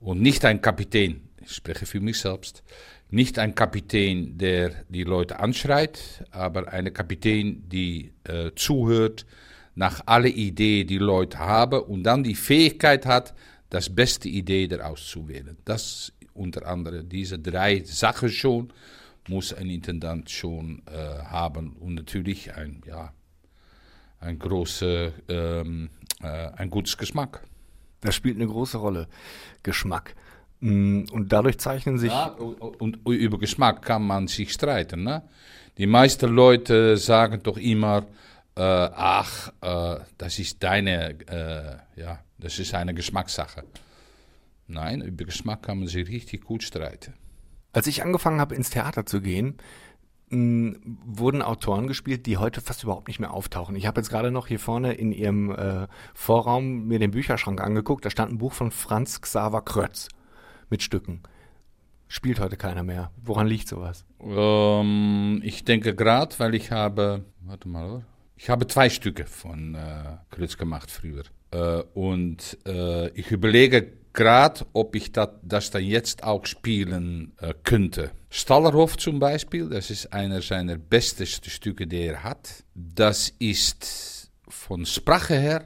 Und 0.00 0.20
nicht 0.20 0.44
ein 0.44 0.60
Kapitän, 0.60 1.28
ich 1.40 1.52
spreche 1.52 1.86
für 1.86 2.00
mich 2.00 2.20
selbst, 2.20 2.62
nicht 3.10 3.38
ein 3.38 3.54
Kapitän, 3.54 4.36
der 4.36 4.84
die 4.88 5.04
Leute 5.04 5.40
anschreit, 5.40 6.24
aber 6.30 6.72
ein 6.72 6.92
Kapitän, 6.92 7.68
die 7.68 8.12
äh, 8.24 8.50
zuhört 8.54 9.24
nach 9.74 10.02
alle 10.06 10.28
Ideen, 10.28 10.86
die 10.86 10.98
Leute 10.98 11.38
haben 11.38 11.80
und 11.80 12.02
dann 12.02 12.24
die 12.24 12.34
Fähigkeit 12.34 13.06
hat, 13.06 13.34
das 13.70 13.94
beste 13.94 14.28
Idee 14.28 14.66
daraus 14.66 15.06
zu 15.06 15.28
wählen. 15.28 15.56
Das 15.64 16.12
unter 16.34 16.66
anderem 16.66 17.08
diese 17.08 17.38
drei 17.38 17.82
Sachen 17.84 18.28
schon 18.28 18.72
muss 19.28 19.52
ein 19.52 19.68
Intendant 19.68 20.30
schon 20.30 20.82
äh, 20.86 21.22
haben 21.24 21.76
und 21.76 21.94
natürlich 21.94 22.54
ein, 22.54 22.82
ja, 22.86 23.12
ein, 24.20 24.38
große, 24.38 25.12
ähm, 25.28 25.90
äh, 26.22 26.26
ein 26.26 26.70
gutes 26.70 26.96
Geschmack. 26.96 27.44
Das 28.00 28.14
spielt 28.14 28.36
eine 28.36 28.46
große 28.46 28.78
Rolle, 28.78 29.08
Geschmack. 29.62 30.14
Mm, 30.60 31.04
und 31.12 31.32
dadurch 31.32 31.58
zeichnen 31.58 31.98
sich. 31.98 32.10
Ja, 32.10 32.26
und, 32.26 33.04
und 33.06 33.08
über 33.08 33.38
Geschmack 33.38 33.82
kann 33.82 34.06
man 34.06 34.26
sich 34.28 34.52
streiten. 34.52 35.02
Ne? 35.02 35.22
Die 35.76 35.86
meisten 35.86 36.30
Leute 36.30 36.96
sagen 36.96 37.40
doch 37.42 37.56
immer, 37.56 38.06
äh, 38.56 38.62
ach, 38.62 39.52
äh, 39.60 40.00
das 40.16 40.38
ist 40.38 40.62
deine, 40.62 41.10
äh, 41.28 42.00
ja, 42.00 42.18
das 42.38 42.58
ist 42.58 42.74
eine 42.74 42.94
Geschmackssache. 42.94 43.64
Nein, 44.66 45.00
über 45.00 45.24
Geschmack 45.24 45.62
kann 45.62 45.78
man 45.78 45.88
sich 45.88 46.08
richtig 46.08 46.44
gut 46.44 46.62
streiten. 46.62 47.14
Als 47.78 47.86
ich 47.86 48.02
angefangen 48.02 48.40
habe, 48.40 48.56
ins 48.56 48.70
Theater 48.70 49.06
zu 49.06 49.20
gehen, 49.20 49.54
wurden 50.30 51.42
Autoren 51.42 51.86
gespielt, 51.86 52.26
die 52.26 52.36
heute 52.36 52.60
fast 52.60 52.82
überhaupt 52.82 53.06
nicht 53.06 53.20
mehr 53.20 53.32
auftauchen. 53.32 53.76
Ich 53.76 53.86
habe 53.86 54.00
jetzt 54.00 54.10
gerade 54.10 54.32
noch 54.32 54.48
hier 54.48 54.58
vorne 54.58 54.94
in 54.94 55.12
ihrem 55.12 55.52
äh, 55.52 55.86
Vorraum 56.12 56.88
mir 56.88 56.98
den 56.98 57.12
Bücherschrank 57.12 57.60
angeguckt. 57.60 58.04
Da 58.04 58.10
stand 58.10 58.32
ein 58.32 58.38
Buch 58.38 58.52
von 58.52 58.72
Franz 58.72 59.20
Xaver 59.20 59.62
Krötz 59.62 60.08
mit 60.70 60.82
Stücken. 60.82 61.22
Spielt 62.08 62.40
heute 62.40 62.56
keiner 62.56 62.82
mehr. 62.82 63.12
Woran 63.22 63.46
liegt 63.46 63.68
sowas? 63.68 64.04
Ähm, 64.20 65.40
ich 65.44 65.64
denke 65.64 65.94
gerade, 65.94 66.34
weil 66.40 66.56
ich 66.56 66.72
habe, 66.72 67.26
warte 67.42 67.68
mal, 67.68 68.04
ich 68.34 68.50
habe 68.50 68.66
zwei 68.66 68.90
Stücke 68.90 69.24
von 69.24 69.76
äh, 69.76 70.16
Krötz 70.32 70.58
gemacht 70.58 70.90
früher. 70.90 71.22
Äh, 71.52 71.84
und 71.94 72.58
äh, 72.66 73.10
ich 73.10 73.30
überlege 73.30 73.92
gerade, 74.18 74.66
ob 74.72 74.96
ich 74.96 75.12
dat, 75.12 75.38
das 75.42 75.70
dann 75.70 75.84
jetzt 75.84 76.24
auch 76.24 76.44
spielen 76.44 77.34
äh, 77.40 77.54
könnte. 77.62 78.10
Stallerhof 78.30 78.96
zum 78.96 79.20
Beispiel, 79.20 79.68
das 79.68 79.90
ist 79.90 80.12
einer 80.12 80.42
seiner 80.42 80.76
besten 80.76 81.24
Stücke, 81.24 81.86
die 81.86 82.00
er 82.00 82.24
hat. 82.24 82.64
Das 82.74 83.32
ist 83.38 84.32
von 84.48 84.84
Sprache 84.86 85.38
her 85.38 85.64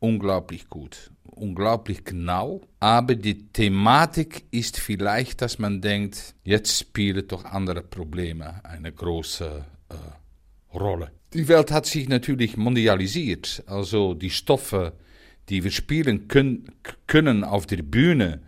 unglaublich 0.00 0.68
gut, 0.68 1.12
unglaublich 1.22 2.04
genau. 2.04 2.60
Aber 2.80 3.14
die 3.14 3.46
Thematik 3.52 4.46
ist 4.50 4.80
vielleicht, 4.80 5.40
dass 5.40 5.60
man 5.60 5.80
denkt, 5.80 6.34
jetzt 6.42 6.76
spielen 6.76 7.28
doch 7.28 7.44
andere 7.44 7.82
Probleme 7.82 8.64
eine 8.64 8.90
große 8.90 9.64
äh, 9.90 10.76
Rolle. 10.76 11.12
Die 11.34 11.46
Welt 11.46 11.70
hat 11.70 11.86
sich 11.86 12.08
natürlich 12.08 12.56
mondialisiert, 12.56 13.62
also 13.66 14.14
die 14.14 14.30
Stoffe 14.30 14.94
die 15.48 15.64
wir 15.64 15.70
spielen 15.70 16.28
können, 16.28 16.70
können 17.06 17.44
auf 17.44 17.66
der 17.66 17.82
Bühne, 17.82 18.42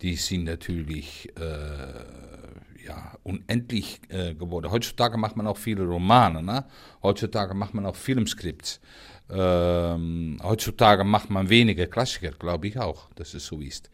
die 0.00 0.14
sind 0.14 0.44
natürlich 0.44 1.28
äh, 1.36 2.84
ja, 2.86 3.14
unendlich 3.22 4.00
äh, 4.08 4.34
geworden. 4.34 4.70
Heutzutage 4.70 5.18
macht 5.18 5.36
man 5.36 5.46
auch 5.46 5.58
viele 5.58 5.84
Romane, 5.84 6.42
ne? 6.42 6.64
heutzutage 7.02 7.54
macht 7.54 7.74
man 7.74 7.86
auch 7.86 7.96
Filmskripts. 7.96 8.80
Ähm, 9.30 10.38
heutzutage 10.42 11.04
macht 11.04 11.28
man 11.28 11.48
weniger 11.50 11.86
Klassiker, 11.86 12.30
glaube 12.30 12.68
ich 12.68 12.78
auch, 12.78 13.12
dass 13.14 13.34
es 13.34 13.44
so 13.44 13.60
ist. 13.60 13.90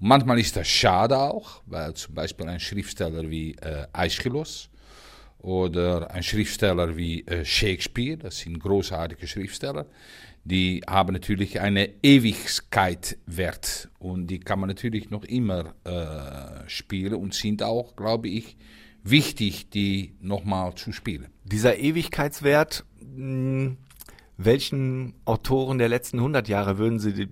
Und 0.00 0.08
manchmal 0.08 0.38
ist 0.38 0.56
das 0.56 0.68
schade 0.68 1.18
auch, 1.18 1.60
weil 1.66 1.92
zum 1.94 2.14
Beispiel 2.14 2.48
ein 2.48 2.60
Schriftsteller 2.60 3.28
wie 3.28 3.52
äh, 3.56 3.86
Aeschylus 3.92 4.70
oder 5.38 6.10
ein 6.10 6.22
Schriftsteller 6.22 6.96
wie 6.96 7.26
äh, 7.26 7.44
Shakespeare, 7.44 8.16
das 8.16 8.38
sind 8.38 8.58
großartige 8.58 9.26
Schriftsteller, 9.26 9.86
die 10.44 10.82
haben 10.88 11.12
natürlich 11.12 11.60
eine 11.60 11.90
Ewigkeit 12.02 13.18
wert 13.26 13.90
und 13.98 14.28
die 14.28 14.40
kann 14.40 14.58
man 14.60 14.68
natürlich 14.68 15.10
noch 15.10 15.24
immer 15.24 15.74
äh, 15.84 16.68
spielen 16.68 17.14
und 17.14 17.34
sind 17.34 17.62
auch, 17.62 17.94
glaube 17.94 18.28
ich, 18.28 18.56
wichtig, 19.02 19.70
die 19.70 20.14
nochmal 20.20 20.74
zu 20.74 20.92
spielen. 20.92 21.28
Dieser 21.44 21.78
Ewigkeitswert, 21.78 22.84
mh, 23.00 23.16
hm, 23.16 23.76
welchen 24.36 25.14
Autoren 25.26 25.76
der 25.76 25.90
letzten 25.90 26.18
100 26.18 26.48
Jahre 26.48 26.78
würden 26.78 26.98
Sie 26.98 27.28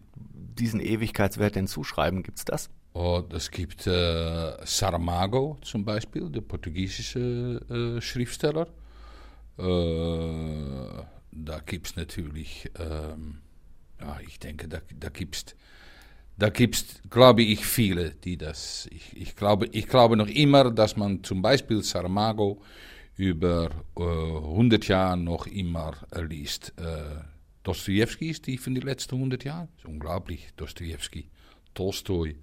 diesen 0.59 0.81
Ewigkeitswert 0.81 1.57
denn 1.57 1.67
zuschreiben? 1.67 2.23
Gibt 2.23 2.39
es 2.39 2.45
das? 2.45 2.69
Oh, 2.93 3.23
es 3.33 3.51
gibt 3.51 3.87
äh, 3.87 4.53
Saramago 4.67 5.57
zum 5.63 5.85
Beispiel, 5.85 6.29
der 6.29 6.43
portugiesische 6.43 7.61
äh, 7.99 8.01
Schriftsteller. 8.03 8.67
Äh, 9.59 9.63
da 11.45 11.61
gibt 11.61 11.89
es 11.89 11.97
natürlich, 11.97 12.71
ähm, 12.79 13.39
ja, 14.01 14.19
ich 14.27 14.39
denke, 14.39 14.69
da, 14.69 14.81
da 14.99 15.09
gibt 15.09 15.37
es, 15.37 15.57
da 16.37 16.51
gibt's, 16.51 17.01
glaube 17.11 17.43
ich, 17.43 17.67
viele, 17.67 18.11
die 18.11 18.37
das, 18.37 18.89
ich, 18.93 19.17
ich, 19.17 19.37
glaube, 19.37 19.67
ich 19.73 19.89
glaube 19.89 20.17
noch 20.17 20.29
immer, 20.29 20.71
dass 20.71 20.97
man 20.97 21.25
zum 21.25 21.43
Beispiel 21.43 21.83
Saramago 21.83 22.63
über 23.17 23.71
äh, 23.97 24.03
100 24.03 24.87
Jahre 24.87 25.17
noch 25.17 25.47
immer 25.47 25.95
äh, 26.13 26.23
liest. 26.23 26.73
Äh, 26.77 27.23
Dostoevsky 27.65 28.31
ist 28.31 28.47
die 28.47 28.57
von 28.57 28.75
den 28.75 28.85
letzten 28.85 29.17
100 29.17 29.45
Jahren. 29.45 29.69
Ist 29.77 29.85
unglaublich, 29.85 30.49
Dostoevsky. 30.57 31.29
Tolstoi, 31.75 32.37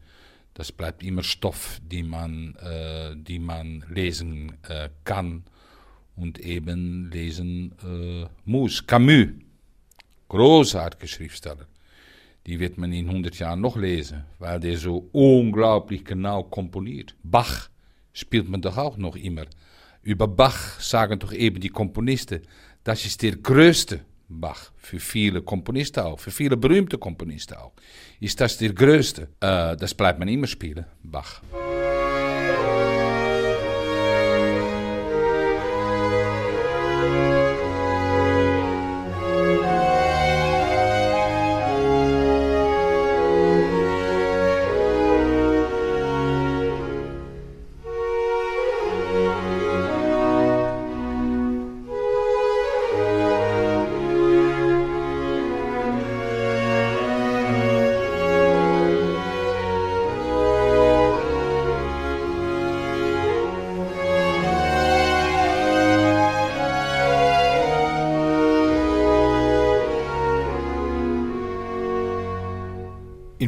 das 0.53 0.71
bleibt 0.71 1.01
immer 1.03 1.23
Stoff, 1.23 1.79
die 1.81 2.03
man, 2.03 2.55
äh, 2.55 3.15
die 3.15 3.39
man 3.39 3.85
lesen 3.89 4.57
äh, 4.67 4.89
kann 5.05 5.45
und 6.15 6.39
eben 6.39 7.09
lesen 7.11 7.73
äh, 7.83 8.27
muss. 8.45 8.85
Camus, 8.85 9.27
großartiger 10.29 11.07
Schriftsteller. 11.07 11.67
Die 12.45 12.59
wird 12.59 12.77
man 12.77 12.93
in 12.93 13.07
100 13.07 13.39
Jahren 13.39 13.61
noch 13.61 13.75
lesen, 13.75 14.23
weil 14.37 14.59
der 14.59 14.77
so 14.77 15.09
unglaublich 15.11 16.05
genau 16.05 16.43
komponiert. 16.43 17.15
Bach 17.23 17.69
spielt 18.13 18.47
man 18.47 18.61
doch 18.61 18.77
auch 18.77 18.97
noch 18.97 19.15
immer. 19.15 19.45
Über 20.03 20.27
Bach 20.27 20.79
sagen 20.79 21.17
doch 21.17 21.33
eben 21.33 21.59
die 21.59 21.69
Komponisten, 21.69 22.41
das 22.83 23.03
ist 23.05 23.23
der 23.23 23.35
größte 23.35 24.01
Bach. 24.27 24.71
Für 24.77 24.99
viele 24.99 25.41
Komponisten 25.41 26.01
auch, 26.01 26.19
für 26.19 26.31
viele 26.31 26.55
berühmte 26.55 26.99
Komponisten 26.99 27.55
auch. 27.55 27.73
Ist 28.19 28.39
das 28.39 28.57
der 28.59 28.73
größte? 28.73 29.23
Äh, 29.39 29.75
das 29.75 29.95
bleibt 29.95 30.19
man 30.19 30.27
immer 30.27 30.47
spielen, 30.47 30.85
Bach. 31.01 31.41
In 37.05 37.34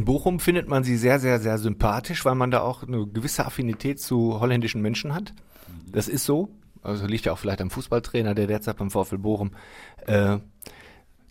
Bochum 0.07 0.39
findet 0.39 0.69
man 0.69 0.85
sie 0.85 0.95
sehr, 0.95 1.19
sehr, 1.19 1.37
sehr 1.37 1.57
sympathisch, 1.57 2.23
weil 2.23 2.35
man 2.35 2.49
da 2.49 2.61
auch 2.61 2.81
eine 2.81 3.05
gewisse 3.07 3.45
Affinität 3.45 3.99
zu 3.99 4.39
holländischen 4.39 4.81
Menschen 4.81 5.13
hat. 5.13 5.33
Das 5.91 6.07
ist 6.07 6.23
so. 6.23 6.47
Also 6.81 7.05
liegt 7.05 7.25
ja 7.25 7.33
auch 7.33 7.37
vielleicht 7.37 7.59
am 7.59 7.69
Fußballtrainer, 7.69 8.33
der 8.33 8.47
derzeit 8.47 8.77
beim 8.77 8.89
VfL 8.89 9.17
Bochum 9.17 9.51
äh, 10.05 10.37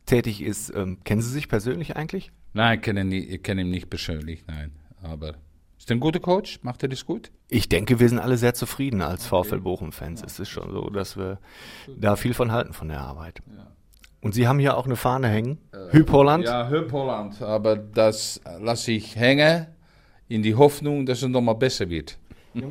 tätig 0.04 0.42
ist. 0.42 0.74
Ähm, 0.74 0.98
kennen 1.04 1.22
Sie 1.22 1.30
sich 1.30 1.48
persönlich 1.48 1.96
eigentlich? 1.96 2.32
Nein, 2.52 2.76
ich 2.76 2.82
kenne 2.82 3.00
ihn, 3.00 3.08
nicht, 3.08 3.30
ich 3.30 3.42
kenne 3.42 3.62
ihn 3.62 3.70
nicht 3.70 3.88
persönlich, 3.88 4.44
nein. 4.46 4.72
Aber 5.02 5.36
ist 5.78 5.90
er 5.90 5.96
ein 5.96 6.00
guter 6.00 6.20
Coach? 6.20 6.58
Macht 6.62 6.82
er 6.82 6.90
das 6.90 7.06
gut? 7.06 7.32
Ich 7.48 7.70
denke, 7.70 7.98
wir 7.98 8.10
sind 8.10 8.18
alle 8.18 8.36
sehr 8.36 8.52
zufrieden 8.52 9.00
als 9.00 9.26
VfL 9.26 9.60
Bochum-Fans. 9.60 10.22
Es 10.22 10.38
ist 10.38 10.50
schon 10.50 10.70
so, 10.70 10.90
dass 10.90 11.16
wir 11.16 11.38
da 11.96 12.16
viel 12.16 12.34
von 12.34 12.52
halten 12.52 12.74
von 12.74 12.88
der 12.88 13.00
Arbeit. 13.00 13.40
Ja. 13.56 13.75
Und 14.26 14.32
Sie 14.32 14.48
haben 14.48 14.58
hier 14.58 14.76
auch 14.76 14.86
eine 14.86 14.96
Fahne 14.96 15.28
hängen. 15.28 15.58
Hüb 15.90 16.10
Holland. 16.10 16.44
Ja, 16.44 16.68
Hüb 16.68 16.90
Holland. 16.90 17.40
Aber 17.40 17.76
das 17.76 18.40
lasse 18.60 18.90
ich 18.90 19.14
hängen 19.14 19.68
in 20.28 20.42
die 20.42 20.56
Hoffnung, 20.56 21.06
dass 21.06 21.22
es 21.22 21.28
nochmal 21.28 21.54
besser 21.54 21.88
wird. 21.88 22.18
Sie 22.52 22.62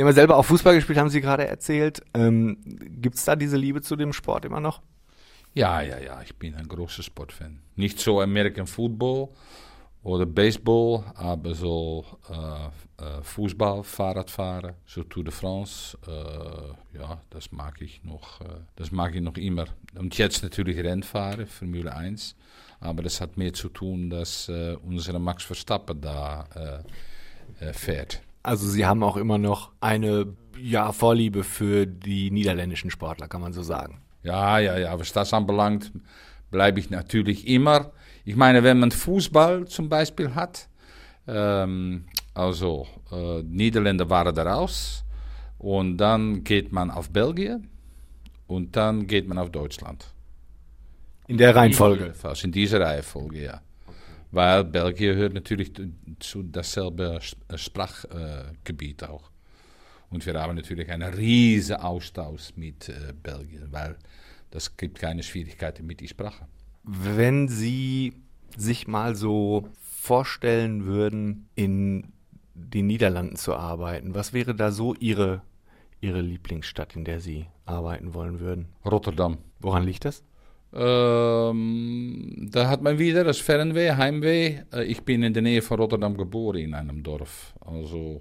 haben 0.00 0.08
ja 0.08 0.12
selber 0.12 0.36
auch 0.38 0.44
Fußball 0.44 0.74
gespielt, 0.74 0.98
haben 0.98 1.10
Sie 1.10 1.20
gerade 1.20 1.46
erzählt. 1.46 2.02
Ähm, 2.14 2.56
Gibt 3.02 3.16
es 3.16 3.24
da 3.26 3.36
diese 3.36 3.58
Liebe 3.58 3.82
zu 3.82 3.96
dem 3.96 4.14
Sport 4.14 4.46
immer 4.46 4.60
noch? 4.60 4.80
Ja, 5.52 5.82
ja, 5.82 5.98
ja. 5.98 6.22
Ich 6.22 6.34
bin 6.36 6.54
ein 6.54 6.68
großer 6.68 7.02
Sportfan. 7.02 7.60
Nicht 7.76 8.00
so 8.00 8.20
American 8.20 8.66
Football 8.66 9.28
oder 10.04 10.26
Baseball, 10.26 11.02
aber 11.14 11.54
so 11.54 12.04
äh, 12.30 13.02
äh, 13.02 13.22
Fußball, 13.22 13.82
Fahrradfahren, 13.82 14.74
so 14.86 15.02
Tour 15.02 15.24
de 15.24 15.32
France. 15.32 15.98
Äh, 16.06 16.98
ja, 16.98 17.20
das 17.30 17.50
mag 17.50 17.80
ich 17.80 18.04
noch. 18.04 18.40
Äh, 18.42 18.44
das 18.76 18.92
mag 18.92 19.14
ich 19.14 19.22
noch 19.22 19.36
immer. 19.36 19.64
Und 19.98 20.16
jetzt 20.18 20.42
natürlich 20.42 20.76
Rennfahren, 20.78 21.46
Formule 21.46 21.94
1. 21.94 22.36
Aber 22.80 23.02
das 23.02 23.20
hat 23.22 23.38
mehr 23.38 23.54
zu 23.54 23.70
tun, 23.70 24.10
dass 24.10 24.48
äh, 24.50 24.76
unser 24.84 25.18
Max 25.18 25.42
Verstappen 25.42 26.00
da 26.02 26.82
äh, 27.60 27.72
fährt. 27.72 28.20
Also 28.42 28.68
Sie 28.68 28.84
haben 28.84 29.02
auch 29.02 29.16
immer 29.16 29.38
noch 29.38 29.72
eine 29.80 30.26
ja, 30.60 30.92
Vorliebe 30.92 31.44
für 31.44 31.86
die 31.86 32.30
niederländischen 32.30 32.90
Sportler, 32.90 33.26
kann 33.26 33.40
man 33.40 33.54
so 33.54 33.62
sagen. 33.62 34.02
Ja, 34.22 34.58
ja, 34.58 34.76
ja. 34.76 34.98
Was 34.98 35.14
das 35.14 35.32
anbelangt, 35.32 35.92
bleibe 36.50 36.78
ich 36.78 36.90
natürlich 36.90 37.46
immer. 37.48 37.92
Ich 38.24 38.36
meine, 38.36 38.62
wenn 38.62 38.78
man 38.78 38.90
Fußball 38.90 39.66
zum 39.66 39.88
Beispiel 39.88 40.34
hat, 40.34 40.68
ähm, 41.26 42.06
also 42.32 42.86
äh, 43.12 43.42
Niederländer 43.42 44.08
waren 44.08 44.34
da 44.34 44.42
raus 44.42 45.04
und 45.58 45.98
dann 45.98 46.42
geht 46.42 46.72
man 46.72 46.90
auf 46.90 47.10
Belgien 47.10 47.68
und 48.46 48.76
dann 48.76 49.06
geht 49.06 49.28
man 49.28 49.38
auf 49.38 49.50
Deutschland. 49.50 50.06
In 51.26 51.38
der 51.38 51.54
Reihenfolge? 51.54 52.14
Fast 52.14 52.44
in 52.44 52.52
dieser 52.52 52.80
Reihenfolge, 52.80 53.44
ja. 53.44 53.60
Weil 54.30 54.64
Belgien 54.64 55.16
hört 55.16 55.34
natürlich 55.34 55.72
zu 56.18 56.42
dasselbe 56.42 57.20
Sprachgebiet 57.54 59.02
äh, 59.02 59.06
auch. 59.06 59.30
Und 60.10 60.24
wir 60.26 60.34
haben 60.34 60.56
natürlich 60.56 60.90
einen 60.90 61.14
riesen 61.14 61.76
Austausch 61.76 62.52
mit 62.56 62.88
äh, 62.88 63.12
Belgien, 63.22 63.68
weil 63.70 63.96
das 64.50 64.76
gibt 64.76 64.98
keine 64.98 65.22
Schwierigkeiten 65.22 65.86
mit 65.86 66.00
der 66.00 66.08
Sprache. 66.08 66.46
Wenn 66.84 67.48
Sie 67.48 68.12
sich 68.56 68.86
mal 68.86 69.14
so 69.14 69.68
vorstellen 69.80 70.84
würden, 70.84 71.48
in 71.54 72.12
den 72.54 72.86
Niederlanden 72.86 73.36
zu 73.36 73.54
arbeiten, 73.54 74.14
was 74.14 74.32
wäre 74.32 74.54
da 74.54 74.70
so 74.70 74.94
Ihre, 74.94 75.42
Ihre 76.00 76.20
Lieblingsstadt, 76.20 76.94
in 76.94 77.04
der 77.04 77.20
Sie 77.20 77.46
arbeiten 77.64 78.14
wollen 78.14 78.38
würden? 78.38 78.68
Rotterdam. 78.84 79.38
Woran 79.60 79.84
liegt 79.84 80.04
das? 80.04 80.22
Ähm, 80.74 82.48
da 82.50 82.68
hat 82.68 82.82
man 82.82 82.98
wieder 82.98 83.24
das 83.24 83.38
Fernweh, 83.38 83.92
Heimweh. 83.92 84.58
Äh, 84.72 84.84
ich 84.84 85.02
bin 85.02 85.22
in 85.22 85.32
der 85.32 85.42
Nähe 85.42 85.62
von 85.62 85.78
Rotterdam 85.78 86.16
geboren, 86.16 86.58
in 86.58 86.74
einem 86.74 87.02
Dorf. 87.02 87.54
Also, 87.60 88.20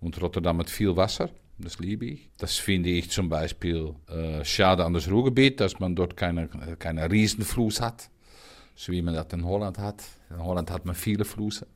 und 0.00 0.20
Rotterdam 0.20 0.58
hat 0.58 0.70
viel 0.70 0.96
Wasser, 0.96 1.30
das 1.58 1.78
liebe 1.78 2.06
ich. 2.06 2.30
Das 2.38 2.56
finde 2.56 2.90
ich 2.90 3.10
zum 3.10 3.28
Beispiel 3.28 3.94
äh, 4.08 4.44
schade 4.44 4.84
an 4.84 4.94
das 4.94 5.10
Ruhrgebiet, 5.10 5.60
dass 5.60 5.80
man 5.80 5.96
dort 5.96 6.16
keine, 6.16 6.48
keine 6.78 7.10
Riesenfluss 7.10 7.80
hat, 7.80 8.10
so 8.74 8.92
wie 8.92 9.02
man 9.02 9.14
das 9.14 9.26
in 9.32 9.44
Holland 9.44 9.78
hat. 9.78 10.04
In 10.30 10.42
Holland 10.42 10.70
hat 10.70 10.84
man 10.84 10.94
viele 10.94 11.24
Flüsse. 11.24 11.66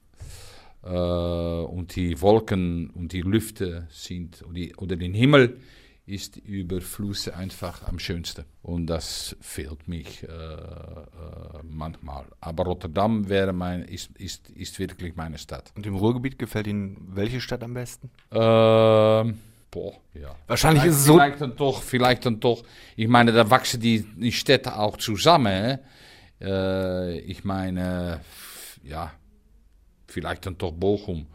Äh, 0.85 0.89
und 0.89 1.95
die 1.97 2.21
Wolken 2.21 2.91
und 2.91 3.13
die 3.13 3.23
Lüfte 3.23 3.87
sind, 3.91 4.45
oder, 4.77 4.97
den 4.97 5.15
Himmel 5.15 5.59
ist 6.05 6.37
über 6.37 6.81
Flüsse 6.81 7.37
einfach 7.37 7.87
am 7.87 7.99
schönsten. 7.99 8.45
Und 8.63 8.87
das 8.87 9.37
fehlt 9.41 9.87
mich 9.87 10.25
äh, 10.25 10.27
äh, 10.27 11.09
manchmal. 11.63 12.27
Aber 12.41 12.65
Rotterdam 12.65 13.29
wäre 13.29 13.53
mein, 13.53 13.83
ist, 13.83 14.11
ist, 14.19 14.51
ist 14.51 14.79
wirklich 14.81 15.15
meine 15.15 15.39
Stadt. 15.39 15.73
Und 15.77 15.87
im 15.87 15.95
Ruhrgebiet 15.95 16.39
gefällt 16.39 16.67
Ihnen 16.67 16.97
welche 17.15 17.41
Stadt 17.41 17.63
am 17.63 17.75
besten? 17.75 18.11
Ähm, 18.33 19.39
boah, 19.73 19.95
ja. 20.15 20.37
Wahrscheinlich 20.47 20.83
vielleicht, 20.83 20.97
ist 20.97 21.01
es 21.01 21.07
so. 21.07 21.15
Vielleicht 21.15 21.41
dann 21.41 21.57
doch, 21.57 21.83
vielleicht 21.83 22.27
dann 22.27 22.39
doch. 22.39 22.63
Ich 22.95 23.09
meine, 23.09 23.33
da 23.33 23.51
wachsen 23.51 23.81
die, 23.81 24.05
die 24.17 24.31
Städte 24.31 24.79
auch 24.79 24.97
zusammen. 24.99 25.81
Äh, 26.41 27.19
ich 27.19 27.43
meine, 27.43 28.21
ja, 28.85 29.11
vielleicht 30.07 30.47
dann 30.47 30.57
doch 30.57 30.71
Bochum. 30.71 31.27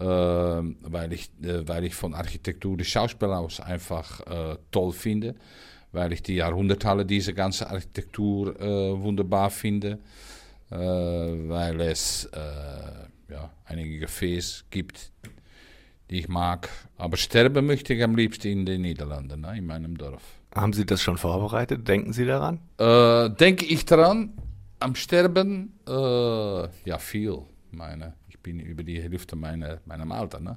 Äh, 0.00 0.04
weil, 0.04 1.12
ich, 1.12 1.30
äh, 1.42 1.68
weil 1.68 1.84
ich 1.84 1.94
von 1.94 2.14
Architektur 2.14 2.76
des 2.76 2.88
Schauspielhaus 2.88 3.60
einfach 3.60 4.26
äh, 4.26 4.56
toll 4.72 4.92
finde. 4.92 5.36
Weil 5.92 6.12
ich 6.12 6.22
die 6.24 6.34
Jahrhunderthalle 6.34 7.06
diese 7.06 7.34
ganze 7.34 7.70
Architektur 7.70 8.60
äh, 8.60 9.00
wunderbar 9.00 9.50
finde. 9.50 10.00
Äh, 10.70 10.76
weil 10.76 11.80
es 11.82 12.28
ja, 13.30 13.50
einige 13.64 14.06
Cafés 14.06 14.64
gibt, 14.70 15.12
ich 16.18 16.28
mag. 16.28 16.68
Aber 16.96 17.16
sterben 17.16 17.66
möchte 17.66 17.94
ich 17.94 18.02
am 18.02 18.16
liebsten 18.16 18.48
in 18.48 18.66
den 18.66 18.82
Niederlanden, 18.82 19.40
ne, 19.40 19.56
in 19.58 19.66
meinem 19.66 19.96
Dorf. 19.96 20.22
Haben 20.54 20.72
Sie 20.72 20.86
das 20.86 21.02
schon 21.02 21.18
vorbereitet? 21.18 21.86
Denken 21.88 22.12
Sie 22.12 22.24
daran? 22.24 22.60
denke 22.78 23.64
ich 23.64 23.84
daran? 23.84 24.34
Am 24.78 24.94
Sterben? 24.94 25.72
ja, 25.86 26.98
viel, 26.98 27.38
meine 27.72 28.14
bin 28.44 28.60
über 28.60 28.84
die 28.84 29.02
Hälfte 29.02 29.34
meiner, 29.34 29.80
meinem 29.86 30.12
Alter. 30.12 30.38
Ne? 30.38 30.56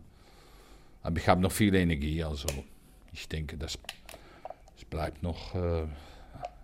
Aber 1.02 1.18
ich 1.18 1.28
habe 1.28 1.42
noch 1.42 1.52
viel 1.52 1.74
Energie, 1.74 2.24
also 2.24 2.48
ich 3.12 3.28
denke, 3.28 3.58
das, 3.58 3.80
das 4.76 4.86
bleibt 4.86 5.24
noch, 5.24 5.56
äh, 5.56 5.88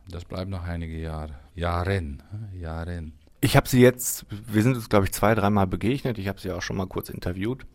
das 0.08 0.26
bleibt 0.26 0.52
noch 0.52 0.64
einige 0.64 1.00
Jahre. 1.00 1.34
Jahren, 1.56 2.22
Jahren. 2.54 3.14
Ich 3.42 3.58
habe 3.58 3.68
Sie 3.68 3.82
jetzt, 3.82 4.26
wir 4.30 4.62
sind 4.62 4.76
uns, 4.76 4.90
glaube 4.90 5.06
ich, 5.06 5.14
zwei, 5.14 5.34
dreimal 5.34 5.66
begegnet. 5.66 6.18
Ich 6.20 6.28
habe 6.28 6.40
Sie 6.40 6.52
auch 6.52 6.62
schon 6.62 6.78
mal 6.78 6.88
kurz 6.88 7.10
interviewt. 7.10 7.66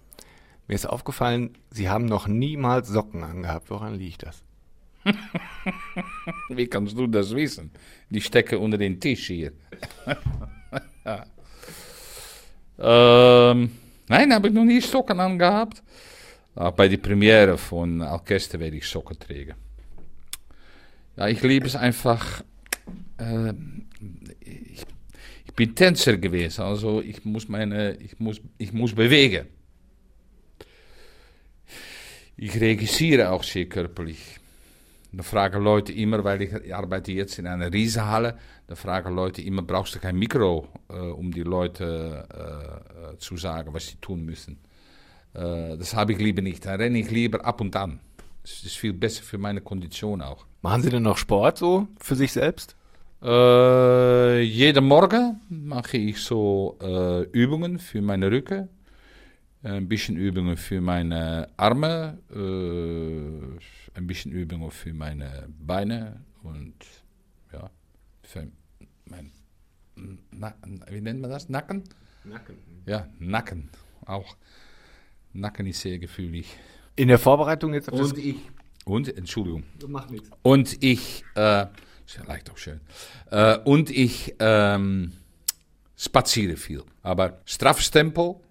Mir 0.68 0.74
ist 0.74 0.86
aufgefallen, 0.86 1.56
Sie 1.70 1.88
haben 1.88 2.04
noch 2.04 2.28
niemals 2.28 2.88
Socken 2.88 3.24
angehabt. 3.24 3.70
Woran 3.70 3.94
liegt 3.94 4.22
das? 4.22 4.42
Wie 6.50 6.66
kannst 6.66 6.96
du 6.96 7.06
das 7.06 7.34
wissen? 7.34 7.70
Die 8.10 8.20
stecken 8.20 8.58
unter 8.58 8.76
den 8.78 9.00
Tisch 9.00 9.26
hier. 9.26 9.52
Ähm, 12.80 13.72
nein, 14.08 14.32
habe 14.32 14.46
ich 14.46 14.54
noch 14.54 14.64
nie 14.64 14.80
Socken 14.80 15.18
angehabt. 15.18 15.82
Auch 16.54 16.70
bei 16.70 16.86
der 16.86 16.98
Premiere 16.98 17.58
von 17.58 18.02
Alceste 18.02 18.60
werde 18.60 18.76
ich 18.76 18.86
Socken 18.86 19.18
tragen. 19.18 19.54
Ja, 21.16 21.26
ich 21.26 21.42
liebe 21.42 21.66
es 21.66 21.74
einfach. 21.74 22.44
Äh, 23.18 23.52
ich, 24.40 24.86
ich, 25.44 25.54
bin 25.54 25.74
Tänzer 25.74 26.16
gewesen, 26.18 26.62
also 26.62 27.02
ich 27.02 27.24
muss 27.24 27.48
meine, 27.48 27.96
ich 27.96 28.20
muss, 28.20 28.40
ich 28.58 28.72
muss 28.72 28.94
bewegen. 28.94 29.48
Ich 32.40 32.60
regissiere 32.60 33.30
auch 33.30 33.42
sehr 33.42 33.66
körperlich. 33.66 34.38
Da 35.10 35.24
fragen 35.24 35.64
Leute 35.64 35.92
immer, 35.92 36.22
weil 36.22 36.42
ich 36.42 36.72
arbeite 36.72 37.10
jetzt 37.10 37.38
in 37.40 37.48
einer 37.48 37.72
Riesenhalle, 37.72 38.38
da 38.68 38.76
fragen 38.76 39.14
Leute 39.16 39.42
immer, 39.42 39.62
brauchst 39.62 39.96
du 39.96 39.98
kein 39.98 40.16
Mikro, 40.16 40.68
äh, 40.88 40.94
um 40.94 41.32
die 41.32 41.42
Leute 41.42 42.28
äh, 42.32 43.14
äh 43.14 43.18
zu 43.18 43.36
sagen, 43.36 43.74
was 43.74 43.88
sie 43.88 43.96
tun 43.96 44.24
müssen. 44.24 44.58
Äh, 45.34 45.76
das 45.76 45.96
habe 45.96 46.12
ich 46.12 46.18
lieber 46.18 46.40
nicht. 46.40 46.64
Da 46.64 46.74
renne 46.74 47.00
ich 47.00 47.10
lieber 47.10 47.44
ab 47.44 47.60
und 47.60 47.74
an. 47.74 47.98
Das 48.42 48.62
ist 48.62 48.76
viel 48.76 48.92
besser 48.92 49.24
für 49.24 49.38
meine 49.38 49.60
Kondition 49.60 50.22
auch. 50.22 50.46
Machen 50.62 50.82
Sie 50.82 50.90
denn 50.90 51.02
noch 51.02 51.18
Sport 51.18 51.58
so 51.58 51.88
für 51.98 52.14
sich 52.14 52.32
selbst? 52.32 52.76
Äh, 53.20 54.42
jeden 54.42 54.84
Morgen 54.84 55.40
mache 55.48 55.96
ich 55.96 56.18
so 56.18 56.78
äh, 56.80 57.22
Übungen 57.32 57.80
für 57.80 58.00
meine 58.00 58.30
Rücken, 58.30 58.68
ein 59.62 59.88
bisschen 59.88 60.16
Übungen 60.16 60.56
für 60.56 60.80
meine 60.80 61.48
Arme, 61.56 62.18
äh, 62.30 63.98
ein 63.98 64.06
bisschen 64.06 64.32
Übungen 64.32 64.70
für 64.70 64.92
meine 64.92 65.48
Beine 65.58 66.24
und 66.42 66.74
ja, 67.52 67.70
für 68.22 68.48
mein, 69.06 69.32
na, 70.30 70.54
wie 70.90 71.00
nennt 71.00 71.20
man 71.20 71.30
das? 71.30 71.48
Nacken? 71.48 71.84
Nacken. 72.24 72.56
Ja, 72.86 73.08
Nacken 73.18 73.70
auch. 74.08 74.36
Nacken 75.32 75.66
ist 75.66 75.80
sehr 75.80 75.98
gefühlig. 75.98 76.56
In 76.96 77.08
der 77.08 77.18
Vorbereitung 77.18 77.74
jetzt 77.74 77.92
auf 77.92 78.00
Und 78.00 78.12
das 78.12 78.18
ich. 78.18 78.36
Und, 78.84 79.16
Entschuldigung. 79.16 79.64
Macht 79.86 80.10
nichts. 80.10 80.30
Und 80.42 80.82
ich, 80.82 81.24
äh, 81.34 81.66
ist 82.06 82.16
ja 82.16 82.24
leicht 82.26 82.50
auch 82.50 82.56
schön. 82.56 82.80
Äh, 83.30 83.58
und 83.58 83.90
ich 83.90 84.34
ähm, 84.38 85.12
spaziere 85.96 86.56
viel. 86.56 86.82
Aber 87.02 87.40
straffes 87.44 87.90
Tempo 87.90 88.42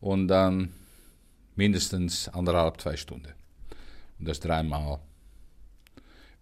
und 0.00 0.28
dann 0.28 0.70
mindestens 1.56 2.28
anderthalb, 2.28 2.80
zwei 2.80 2.96
Stunden. 2.96 3.32
Und 4.18 4.28
das 4.28 4.40
dreimal. 4.40 5.00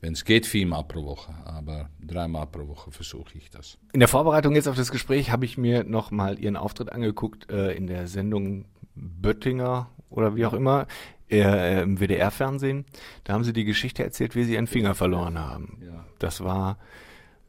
Wenn 0.00 0.12
es 0.12 0.24
geht, 0.24 0.46
viermal 0.46 0.84
pro 0.84 1.04
Woche, 1.04 1.34
aber 1.44 1.90
dreimal 2.00 2.46
pro 2.46 2.68
Woche 2.68 2.92
versuche 2.92 3.36
ich 3.36 3.50
das. 3.50 3.78
In 3.92 3.98
der 3.98 4.08
Vorbereitung 4.08 4.54
jetzt 4.54 4.68
auf 4.68 4.76
das 4.76 4.92
Gespräch 4.92 5.32
habe 5.32 5.44
ich 5.44 5.58
mir 5.58 5.82
nochmal 5.82 6.38
Ihren 6.38 6.56
Auftritt 6.56 6.92
angeguckt 6.92 7.50
äh, 7.50 7.72
in 7.72 7.88
der 7.88 8.06
Sendung 8.06 8.66
Böttinger 8.94 9.90
oder 10.08 10.36
wie 10.36 10.46
auch 10.46 10.52
immer 10.52 10.86
äh, 11.30 11.82
im 11.82 11.98
WDR-Fernsehen. 11.98 12.84
Da 13.24 13.32
haben 13.32 13.42
Sie 13.42 13.52
die 13.52 13.64
Geschichte 13.64 14.04
erzählt, 14.04 14.36
wie 14.36 14.44
Sie 14.44 14.54
Ihren 14.54 14.68
Finger 14.68 14.94
verloren 14.94 15.36
haben. 15.36 15.80
Ja. 15.84 16.04
Das 16.20 16.42
war 16.42 16.78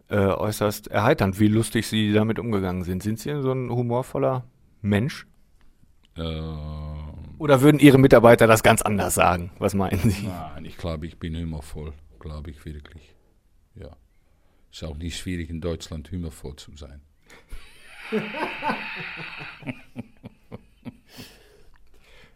äh, 0.09 0.17
äußerst 0.17 0.87
erheiternd, 0.87 1.39
wie 1.39 1.47
lustig 1.47 1.87
Sie 1.87 2.13
damit 2.13 2.39
umgegangen 2.39 2.83
sind. 2.83 3.03
Sind 3.03 3.19
Sie 3.19 3.41
so 3.41 3.51
ein 3.51 3.69
humorvoller 3.69 4.43
Mensch? 4.81 5.27
Ähm. 6.19 7.35
Oder 7.37 7.61
würden 7.61 7.79
Ihre 7.79 7.97
Mitarbeiter 7.97 8.47
das 8.47 8.63
ganz 8.63 8.81
anders 8.81 9.15
sagen? 9.15 9.51
Was 9.59 9.73
meinen 9.73 10.09
Sie? 10.09 10.27
Nein, 10.27 10.65
ich 10.65 10.77
glaube, 10.77 11.07
ich 11.07 11.17
bin 11.17 11.37
humorvoll. 11.37 11.93
Glaube 12.19 12.51
ich 12.51 12.65
wirklich. 12.65 13.15
Ja. 13.75 13.95
Ist 14.71 14.83
auch 14.83 14.97
nicht 14.97 15.17
schwierig, 15.17 15.49
in 15.49 15.61
Deutschland 15.61 16.11
humorvoll 16.11 16.55
zu 16.57 16.75
sein. 16.75 17.01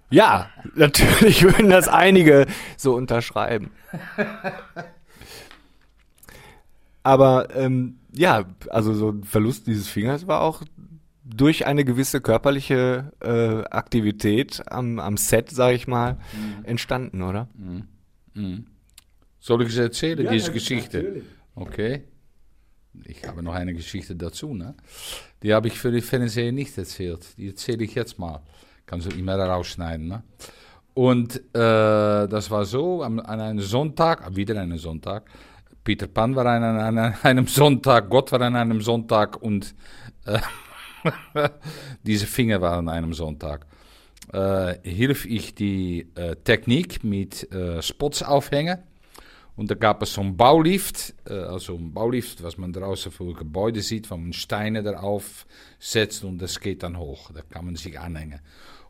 ja, 0.10 0.50
natürlich 0.76 1.43
würden 1.43 1.69
das 1.69 1.88
einige 1.88 2.48
so 2.78 2.96
unterschreiben. 2.96 3.72
Aber 7.04 7.54
ähm, 7.56 8.00
ja, 8.13 8.46
also 8.69 8.93
so 8.93 9.10
ein 9.10 9.24
Verlust 9.24 9.67
dieses 9.67 9.89
Fingers 9.89 10.28
war 10.28 10.41
auch 10.41 10.63
durch 11.23 11.65
eine 11.65 11.86
gewisse 11.86 12.21
körperliche 12.21 13.12
äh, 13.21 13.63
Aktivität 13.69 14.62
am, 14.67 14.99
am 14.99 15.17
Set, 15.17 15.49
sage 15.49 15.75
ich 15.75 15.88
mal, 15.88 16.13
mhm. 16.33 16.65
entstanden, 16.65 17.21
oder? 17.21 17.47
Mhm. 17.55 17.88
Mhm. 18.33 18.65
Soll 19.39 19.63
ich 19.63 19.69
es 19.69 19.77
erzählen, 19.77 20.25
ja, 20.25 20.31
diese 20.31 20.51
Geschichte? 20.51 20.97
Natürlich. 20.97 21.23
Okay. 21.55 22.03
Ich 23.05 23.25
habe 23.27 23.41
noch 23.41 23.53
eine 23.53 23.73
Geschichte 23.73 24.15
dazu, 24.15 24.53
ne? 24.53 24.75
Die 25.41 25.53
habe 25.53 25.67
ich 25.67 25.79
für 25.79 25.91
die 25.91 26.01
Fernseher 26.01 26.51
nicht 26.51 26.77
erzählt. 26.77 27.38
Die 27.38 27.47
erzähle 27.47 27.83
ich 27.83 27.95
jetzt 27.95 28.19
mal. 28.19 28.41
Kannst 28.86 29.12
du 29.12 29.17
immer 29.17 29.36
rausschneiden, 29.38 30.07
ne? 30.07 30.23
Und 30.93 31.38
äh, 31.38 31.41
das 32.27 32.51
war 32.51 32.65
so, 32.65 33.01
an, 33.01 33.19
an 33.19 33.39
einem 33.39 33.59
Sonntag, 33.62 34.36
wieder 34.36 34.62
einen 34.62 34.77
Sonntag, 34.77 35.25
Peter 35.83 36.07
Pan 36.07 36.36
war 36.36 36.45
an, 36.45 36.63
an, 36.63 37.15
einem 37.23 37.47
Sonntag, 37.47 38.09
Gott 38.09 38.31
war 38.31 38.41
an 38.41 38.55
einem 38.55 38.81
Sonntag 38.81 39.41
und 39.41 39.75
äh, 40.25 40.39
diese 42.03 42.27
Finger 42.27 42.61
waren 42.61 42.87
an 42.87 42.95
einem 42.95 43.13
Sonntag. 43.13 43.65
Äh, 44.31 44.75
hilf 44.83 45.25
ich 45.25 45.53
die 45.55 46.07
äh, 46.15 46.35
Technik 46.37 47.03
mit 47.03 47.51
äh, 47.51 47.81
Spots 47.81 48.23
aufhängen. 48.23 48.79
Und 49.55 49.69
da 49.69 49.75
gab 49.75 50.01
es 50.01 50.13
so 50.13 50.21
einen 50.21 50.35
Baulift, 50.35 51.13
äh, 51.29 51.33
also 51.33 51.75
ein 51.75 51.93
Baulift, 51.93 52.41
was 52.41 52.57
man 52.57 52.73
draußen 52.73 53.11
für 53.11 53.33
Gebäude 53.33 53.81
sieht, 53.81 54.09
wo 54.09 54.17
man 54.17 54.33
Steine 54.33 54.81
darauf 54.81 55.45
setzt 55.77 56.23
und 56.23 56.41
das 56.41 56.59
geht 56.59 56.81
dann 56.83 56.97
hoch. 56.97 57.31
Da 57.31 57.41
kann 57.41 57.65
man 57.65 57.75
sich 57.75 57.99
anhängen. 57.99 58.39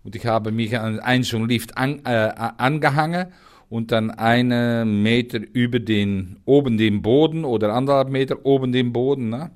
Und 0.03 0.15
ich 0.15 0.25
habe 0.25 0.51
mich 0.51 0.77
an 0.77 0.99
einen 0.99 1.23
so 1.23 1.37
einen 1.37 1.49
Lift 1.49 1.77
an, 1.77 2.01
äh, 2.05 2.31
angehangen 2.57 3.33
und 3.69 3.91
dann 3.91 4.11
einen 4.11 5.01
Meter 5.01 5.39
über 5.39 5.79
den, 5.79 6.39
oben 6.45 6.77
den 6.77 7.01
Boden 7.01 7.43
oder 7.43 7.73
anderthalb 7.73 8.09
Meter 8.09 8.45
oben 8.45 8.71
den 8.71 8.93
Boden, 8.93 9.29
ne? 9.29 9.51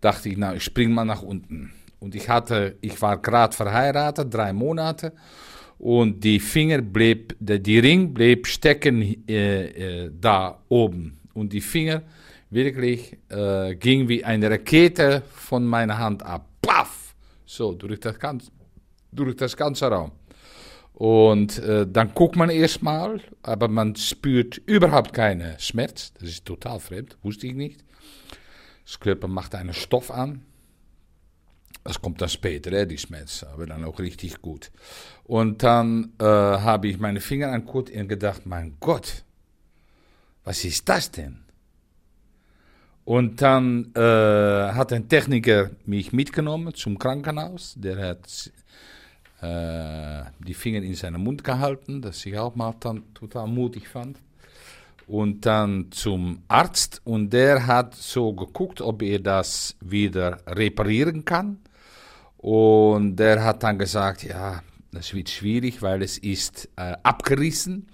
Dachte 0.00 0.28
ich, 0.28 0.36
na, 0.36 0.54
ich 0.54 0.62
spring 0.62 0.92
mal 0.92 1.04
nach 1.04 1.22
unten. 1.22 1.72
Und 1.98 2.14
ich 2.14 2.28
hatte, 2.28 2.76
ich 2.80 3.00
war 3.00 3.16
gerade 3.20 3.56
verheiratet, 3.56 4.32
drei 4.32 4.52
Monate. 4.52 5.12
Und 5.78 6.22
die 6.24 6.40
Finger 6.40 6.80
blieb, 6.80 7.36
die 7.38 7.78
Ring 7.78 8.14
blieb 8.14 8.46
stecken 8.46 9.26
äh, 9.28 10.04
äh, 10.04 10.10
da 10.18 10.62
oben. 10.68 11.18
Und 11.34 11.52
die 11.52 11.60
Finger 11.60 12.02
wirklich 12.50 13.16
äh, 13.28 13.74
ging 13.74 14.08
wie 14.08 14.24
eine 14.24 14.50
Rakete 14.50 15.22
von 15.34 15.66
meiner 15.66 15.98
Hand 15.98 16.22
ab. 16.22 16.48
Paff! 16.62 17.14
So, 17.44 17.72
durch 17.72 18.00
das 18.00 18.18
ganze, 18.18 18.50
durch 19.12 19.36
das 19.36 19.56
ganze 19.56 19.86
Raum. 19.86 20.12
Und 20.94 21.58
äh, 21.58 21.86
dann 21.86 22.14
guckt 22.14 22.36
man 22.36 22.48
erstmal, 22.48 23.20
aber 23.42 23.68
man 23.68 23.94
spürt 23.96 24.56
überhaupt 24.64 25.12
keinen 25.12 25.58
Schmerz. 25.58 26.12
Das 26.14 26.30
ist 26.30 26.46
total 26.46 26.80
fremd, 26.80 27.18
wusste 27.22 27.48
ich 27.48 27.54
nicht. 27.54 27.84
Körper 29.00 29.28
macht 29.28 29.54
einen 29.54 29.74
Stoff 29.74 30.10
an. 30.10 30.42
Das 31.84 32.00
kommt 32.00 32.20
dann 32.20 32.28
später, 32.28 32.70
hè, 32.72 32.86
die 32.86 32.98
Schmerz, 32.98 33.44
aber 33.44 33.66
dann 33.66 33.84
auch 33.84 33.98
richtig 34.00 34.40
gut. 34.42 34.70
Und 35.24 35.62
dann 35.62 36.12
äh, 36.18 36.24
habe 36.24 36.88
ich 36.88 36.98
meine 36.98 37.20
Finger 37.20 37.52
angeguckt 37.52 37.90
und 37.90 38.08
gedacht, 38.08 38.46
mein 38.46 38.76
Gott, 38.80 39.24
was 40.44 40.64
ist 40.64 40.88
das 40.88 41.10
denn? 41.10 41.44
Und 43.04 43.40
dann 43.40 43.92
äh, 43.94 44.00
hat 44.00 44.92
ein 44.92 45.08
Techniker 45.08 45.70
mich 45.84 46.12
mitgenommen 46.12 46.74
zum 46.74 46.98
Krankenhaus. 46.98 47.74
Der 47.76 47.98
hat 47.98 48.50
äh, 49.42 50.28
die 50.44 50.54
Finger 50.54 50.82
in 50.82 50.94
seinen 50.94 51.22
Mund 51.22 51.44
gehalten, 51.44 52.02
das 52.02 52.26
ich 52.26 52.36
auch 52.36 52.56
mal 52.56 52.74
dann 52.80 53.14
total 53.14 53.46
mutig 53.46 53.86
fand. 53.86 54.18
Und 55.06 55.46
dann 55.46 55.92
zum 55.92 56.42
Arzt 56.48 57.00
und 57.04 57.32
der 57.32 57.66
hat 57.66 57.94
so 57.94 58.32
geguckt, 58.32 58.80
ob 58.80 59.02
er 59.02 59.20
das 59.20 59.76
wieder 59.80 60.38
reparieren 60.48 61.24
kann. 61.24 61.58
Und 62.38 63.16
der 63.16 63.44
hat 63.44 63.62
dann 63.62 63.78
gesagt, 63.78 64.24
ja, 64.24 64.62
das 64.90 65.14
wird 65.14 65.28
schwierig, 65.28 65.80
weil 65.82 66.02
es 66.02 66.18
ist 66.18 66.68
äh, 66.76 66.96
abgerissen. 67.02 67.88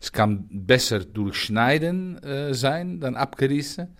Es 0.00 0.12
kann 0.12 0.46
besser 0.50 1.00
durchschneiden 1.00 2.22
äh, 2.22 2.54
sein, 2.54 3.00
dann 3.00 3.16
abgerissen. 3.16 3.96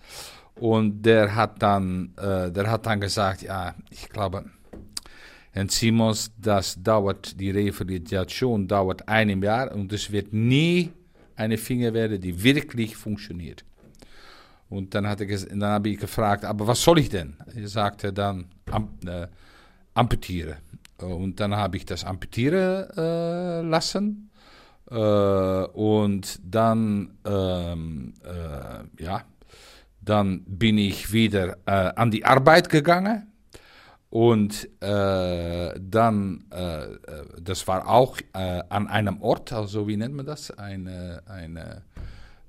Und 0.55 1.03
der 1.03 1.35
hat 1.35 1.61
dann, 1.61 2.13
äh, 2.17 2.51
der 2.51 2.71
hat 2.71 2.85
dann 2.85 3.01
gesagt, 3.01 3.43
ja, 3.43 3.75
ich 3.91 4.09
glaube, 4.09 4.45
Herr 5.51 5.69
Simons, 5.69 6.31
das 6.37 6.81
dauert, 6.81 7.39
die 7.39 7.51
Rehabilitation 7.51 8.67
dauert 8.67 9.07
ein 9.07 9.41
Jahr 9.41 9.71
und 9.71 9.91
es 9.91 10.11
wird 10.11 10.33
nie 10.33 10.91
eine 11.37 11.57
Finger 11.57 11.93
werden, 11.93 12.19
die 12.19 12.43
wirklich 12.43 12.97
funktioniert. 12.97 13.63
Und 14.69 14.93
dann, 14.93 15.07
hat 15.07 15.21
er, 15.21 15.27
dann 15.27 15.63
habe 15.63 15.89
ich 15.89 15.99
gefragt, 15.99 16.43
aber 16.43 16.67
was 16.67 16.81
soll 16.81 16.99
ich 16.99 17.09
denn? 17.09 17.37
Er 17.55 17.67
sagte 17.67 18.11
dann, 18.11 18.45
am, 18.69 18.89
äh, 19.05 19.27
amputieren. 19.93 20.57
Und 20.97 21.39
dann 21.39 21.55
habe 21.55 21.77
ich 21.77 21.85
das 21.85 22.03
amputieren 22.03 22.89
äh, 22.97 23.61
lassen. 23.61 24.29
Äh, 24.89 24.95
und 24.95 26.39
dann, 26.43 27.17
ähm, 27.25 28.13
äh, 28.23 29.03
ja, 29.03 29.21
dann 30.01 30.43
bin 30.45 30.77
ich 30.77 31.11
wieder 31.11 31.57
äh, 31.65 31.91
an 31.95 32.11
die 32.11 32.25
Arbeit 32.25 32.69
gegangen. 32.69 33.31
Und 34.09 34.69
äh, 34.81 35.79
dann, 35.79 36.45
äh, 36.51 36.87
das 37.41 37.67
war 37.67 37.89
auch 37.89 38.17
an 38.33 38.87
einem 38.87 39.21
Ort, 39.21 39.51
also 39.51 39.87
wie 39.87 39.97
nennt 39.97 40.15
man 40.15 40.25
das? 40.25 40.51
Eine, 40.51 41.23
eine, 41.25 41.83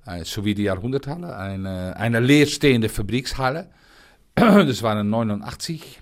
äh, 0.07 0.25
sowie 0.25 0.55
die 0.55 0.65
Jahrhunderthalle, 0.65 1.37
eine, 1.37 1.97
eine 1.97 2.21
leerstehende 2.21 2.89
Fabrikshalle. 2.89 3.71
Das 4.35 4.83
war 4.83 5.03
89. 5.03 6.01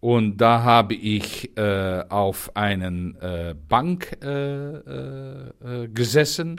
Und 0.00 0.38
da 0.38 0.62
habe 0.62 0.94
ich 0.94 1.56
äh, 1.58 2.02
auf 2.08 2.56
einen 2.56 3.20
äh, 3.20 3.54
Bank 3.68 4.16
äh, 4.22 4.76
äh, 4.76 5.88
gesessen, 5.88 6.56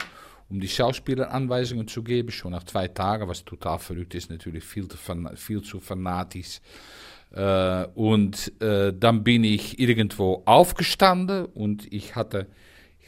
um 0.48 0.60
die 0.60 0.68
Schauspieleranweisungen 0.68 1.88
zu 1.88 2.04
geben. 2.04 2.30
Schon 2.30 2.52
nach 2.52 2.62
zwei 2.62 2.86
Tagen, 2.86 3.26
was 3.26 3.44
total 3.44 3.80
verrückt 3.80 4.14
ist, 4.14 4.30
natürlich 4.30 4.62
viel, 4.62 4.86
zu, 4.86 4.96
viel 5.34 5.62
zu 5.62 5.80
fanatisch. 5.80 6.60
Äh, 7.32 7.86
und 7.94 8.52
dann 8.60 9.24
bin 9.24 9.44
ich 9.44 9.78
irgendwo 9.78 10.42
aufgestanden 10.44 11.46
und 11.46 11.90
ich 11.92 12.14
hatte 12.14 12.46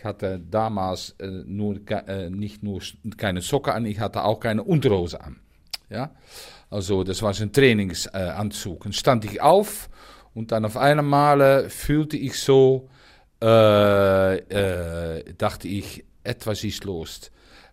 ich 0.04 0.06
hatte 0.06 0.38
damals 0.38 1.16
äh, 1.18 1.26
nur, 1.46 1.80
äh, 1.88 2.28
nicht 2.28 2.62
nur 2.62 2.82
keine 3.16 3.40
Socken 3.40 3.72
an, 3.72 3.86
ich 3.86 4.00
hatte 4.00 4.22
auch 4.22 4.38
keine 4.38 4.62
Unterhose 4.62 5.18
an. 5.18 5.36
Ja? 5.88 6.10
Also 6.68 7.04
das 7.04 7.22
war 7.22 7.32
ein 7.34 7.52
Trainingsanzug. 7.52 8.84
und 8.84 8.94
stand 8.94 9.24
ich 9.24 9.40
auf 9.40 9.88
und 10.34 10.52
dann 10.52 10.64
auf 10.64 10.76
einmal 10.76 11.70
fühlte 11.70 12.16
ich 12.16 12.38
so, 12.38 12.90
äh, 13.40 14.36
äh, 14.36 15.34
dachte 15.38 15.68
ich, 15.68 16.04
etwas 16.22 16.64
ist 16.64 16.84
los. 16.84 17.30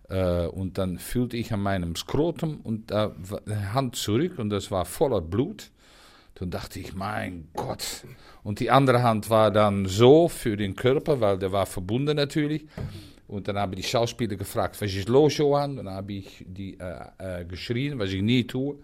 Äh, 0.08 0.46
und 0.46 0.78
dann 0.78 0.98
fühlte 0.98 1.36
ich 1.36 1.52
an 1.52 1.60
meinem 1.60 1.96
Skrotum 1.96 2.60
und 2.60 2.92
da 2.92 3.14
war 3.18 3.74
Hand 3.74 3.96
zurück 3.96 4.38
und 4.38 4.50
das 4.50 4.70
war 4.70 4.84
voller 4.84 5.20
Blut. 5.20 5.71
Dann 6.34 6.50
dachte 6.50 6.80
ich, 6.80 6.94
mein 6.94 7.48
Gott. 7.54 8.04
Und 8.42 8.60
die 8.60 8.70
andere 8.70 9.02
Hand 9.02 9.30
war 9.30 9.50
dann 9.50 9.86
so 9.86 10.28
für 10.28 10.56
den 10.56 10.74
Körper, 10.74 11.20
weil 11.20 11.38
der 11.38 11.52
war 11.52 11.66
verbunden 11.66 12.16
natürlich. 12.16 12.66
Und 13.28 13.48
dann 13.48 13.56
haben 13.56 13.74
die 13.74 13.82
Schauspieler 13.82 14.36
gefragt, 14.36 14.80
was 14.80 14.92
ist 14.92 15.08
los, 15.08 15.38
Johann? 15.38 15.76
Dann 15.76 15.88
habe 15.88 16.12
ich 16.12 16.44
die 16.46 16.78
äh, 16.78 17.40
äh, 17.40 17.44
geschrien, 17.44 17.98
was 17.98 18.10
ich 18.10 18.22
nie 18.22 18.44
tue. 18.44 18.76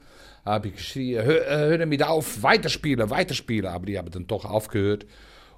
Habe 0.44 0.68
ich 0.68 0.76
geschrien, 0.76 1.22
hör, 1.22 1.44
hör 1.44 1.78
damit 1.78 2.02
auf, 2.02 2.42
weiterspielen, 2.42 3.10
weiterspielen. 3.10 3.70
Aber 3.70 3.86
die 3.86 3.98
haben 3.98 4.10
dann 4.10 4.26
doch 4.26 4.44
aufgehört. 4.44 5.06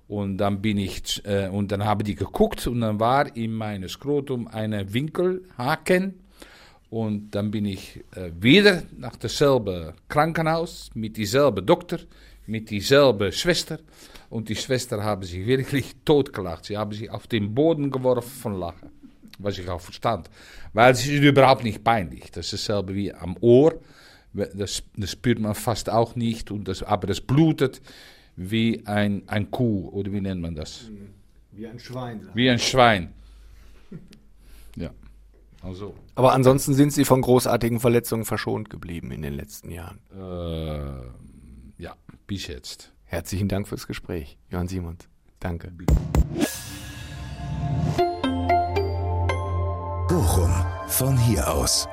Und 0.08 0.38
dann 0.38 0.60
bin 0.60 0.76
ich, 0.76 1.24
äh, 1.24 1.48
und 1.48 1.70
dann 1.70 1.84
haben 1.84 2.02
die 2.02 2.16
geguckt 2.16 2.66
und 2.66 2.80
dann 2.80 2.98
war 2.98 3.36
in 3.36 3.52
meinem 3.52 3.88
Skrotum 3.88 4.48
eine 4.48 4.92
Winkelhaken. 4.92 6.18
Und 6.90 7.30
dann 7.30 7.52
bin 7.52 7.66
ich 7.66 8.00
äh, 8.16 8.30
wieder 8.40 8.82
nach 8.98 9.14
dasselbe 9.14 9.94
Krankenhaus 10.08 10.90
mit 10.94 11.16
dieselbe 11.16 11.62
Doktor, 11.62 12.00
mit 12.46 12.68
dieselbe 12.68 13.30
Schwester. 13.30 13.78
Und 14.28 14.48
die 14.48 14.56
Schwester 14.56 15.02
haben 15.02 15.22
sich 15.22 15.46
wirklich 15.46 15.94
totgelacht. 16.04 16.64
Sie 16.64 16.76
haben 16.76 16.92
sich 16.92 17.08
auf 17.08 17.28
den 17.28 17.54
Boden 17.54 17.90
geworfen 17.92 18.28
von 18.28 18.54
Lachen. 18.58 18.90
Was 19.38 19.56
ich 19.56 19.68
auch 19.68 19.80
verstand. 19.80 20.28
Weil 20.72 20.92
es 20.92 21.06
ist 21.06 21.22
überhaupt 21.22 21.62
nicht 21.62 21.82
peinlich. 21.84 22.30
Das 22.32 22.52
ist 22.52 22.68
dasselbe 22.68 22.94
wie 22.94 23.14
am 23.14 23.36
Ohr. 23.40 23.80
Das, 24.32 24.82
das 24.96 25.12
spürt 25.12 25.38
man 25.38 25.54
fast 25.54 25.88
auch 25.88 26.16
nicht. 26.16 26.50
Und 26.50 26.66
das, 26.66 26.82
aber 26.82 27.06
das 27.06 27.20
blutet 27.20 27.80
wie 28.36 28.84
ein, 28.84 29.22
ein 29.28 29.50
Kuh. 29.50 29.88
Oder 29.90 30.12
wie 30.12 30.20
nennt 30.20 30.40
man 30.40 30.56
das? 30.56 30.90
Wie 31.52 31.66
ein 31.66 31.78
Schwein. 31.78 32.28
Wie 32.34 32.50
ein 32.50 32.58
Schwein. 32.58 33.12
Ja. 34.76 34.90
Also. 35.62 35.94
Aber 36.14 36.32
ansonsten 36.32 36.74
sind 36.74 36.92
Sie 36.92 37.04
von 37.04 37.20
großartigen 37.20 37.80
Verletzungen 37.80 38.24
verschont 38.24 38.70
geblieben 38.70 39.10
in 39.12 39.22
den 39.22 39.34
letzten 39.34 39.70
Jahren. 39.70 40.00
Äh, 40.10 41.82
ja, 41.82 41.94
bis 42.26 42.46
jetzt. 42.46 42.92
Herzlichen 43.04 43.48
Dank 43.48 43.68
fürs 43.68 43.86
Gespräch, 43.86 44.38
Johann 44.50 44.68
Simons. 44.68 45.08
Danke. 45.40 45.72
Bochum 50.08 50.52
von 50.88 51.16
hier 51.18 51.52
aus. 51.52 51.88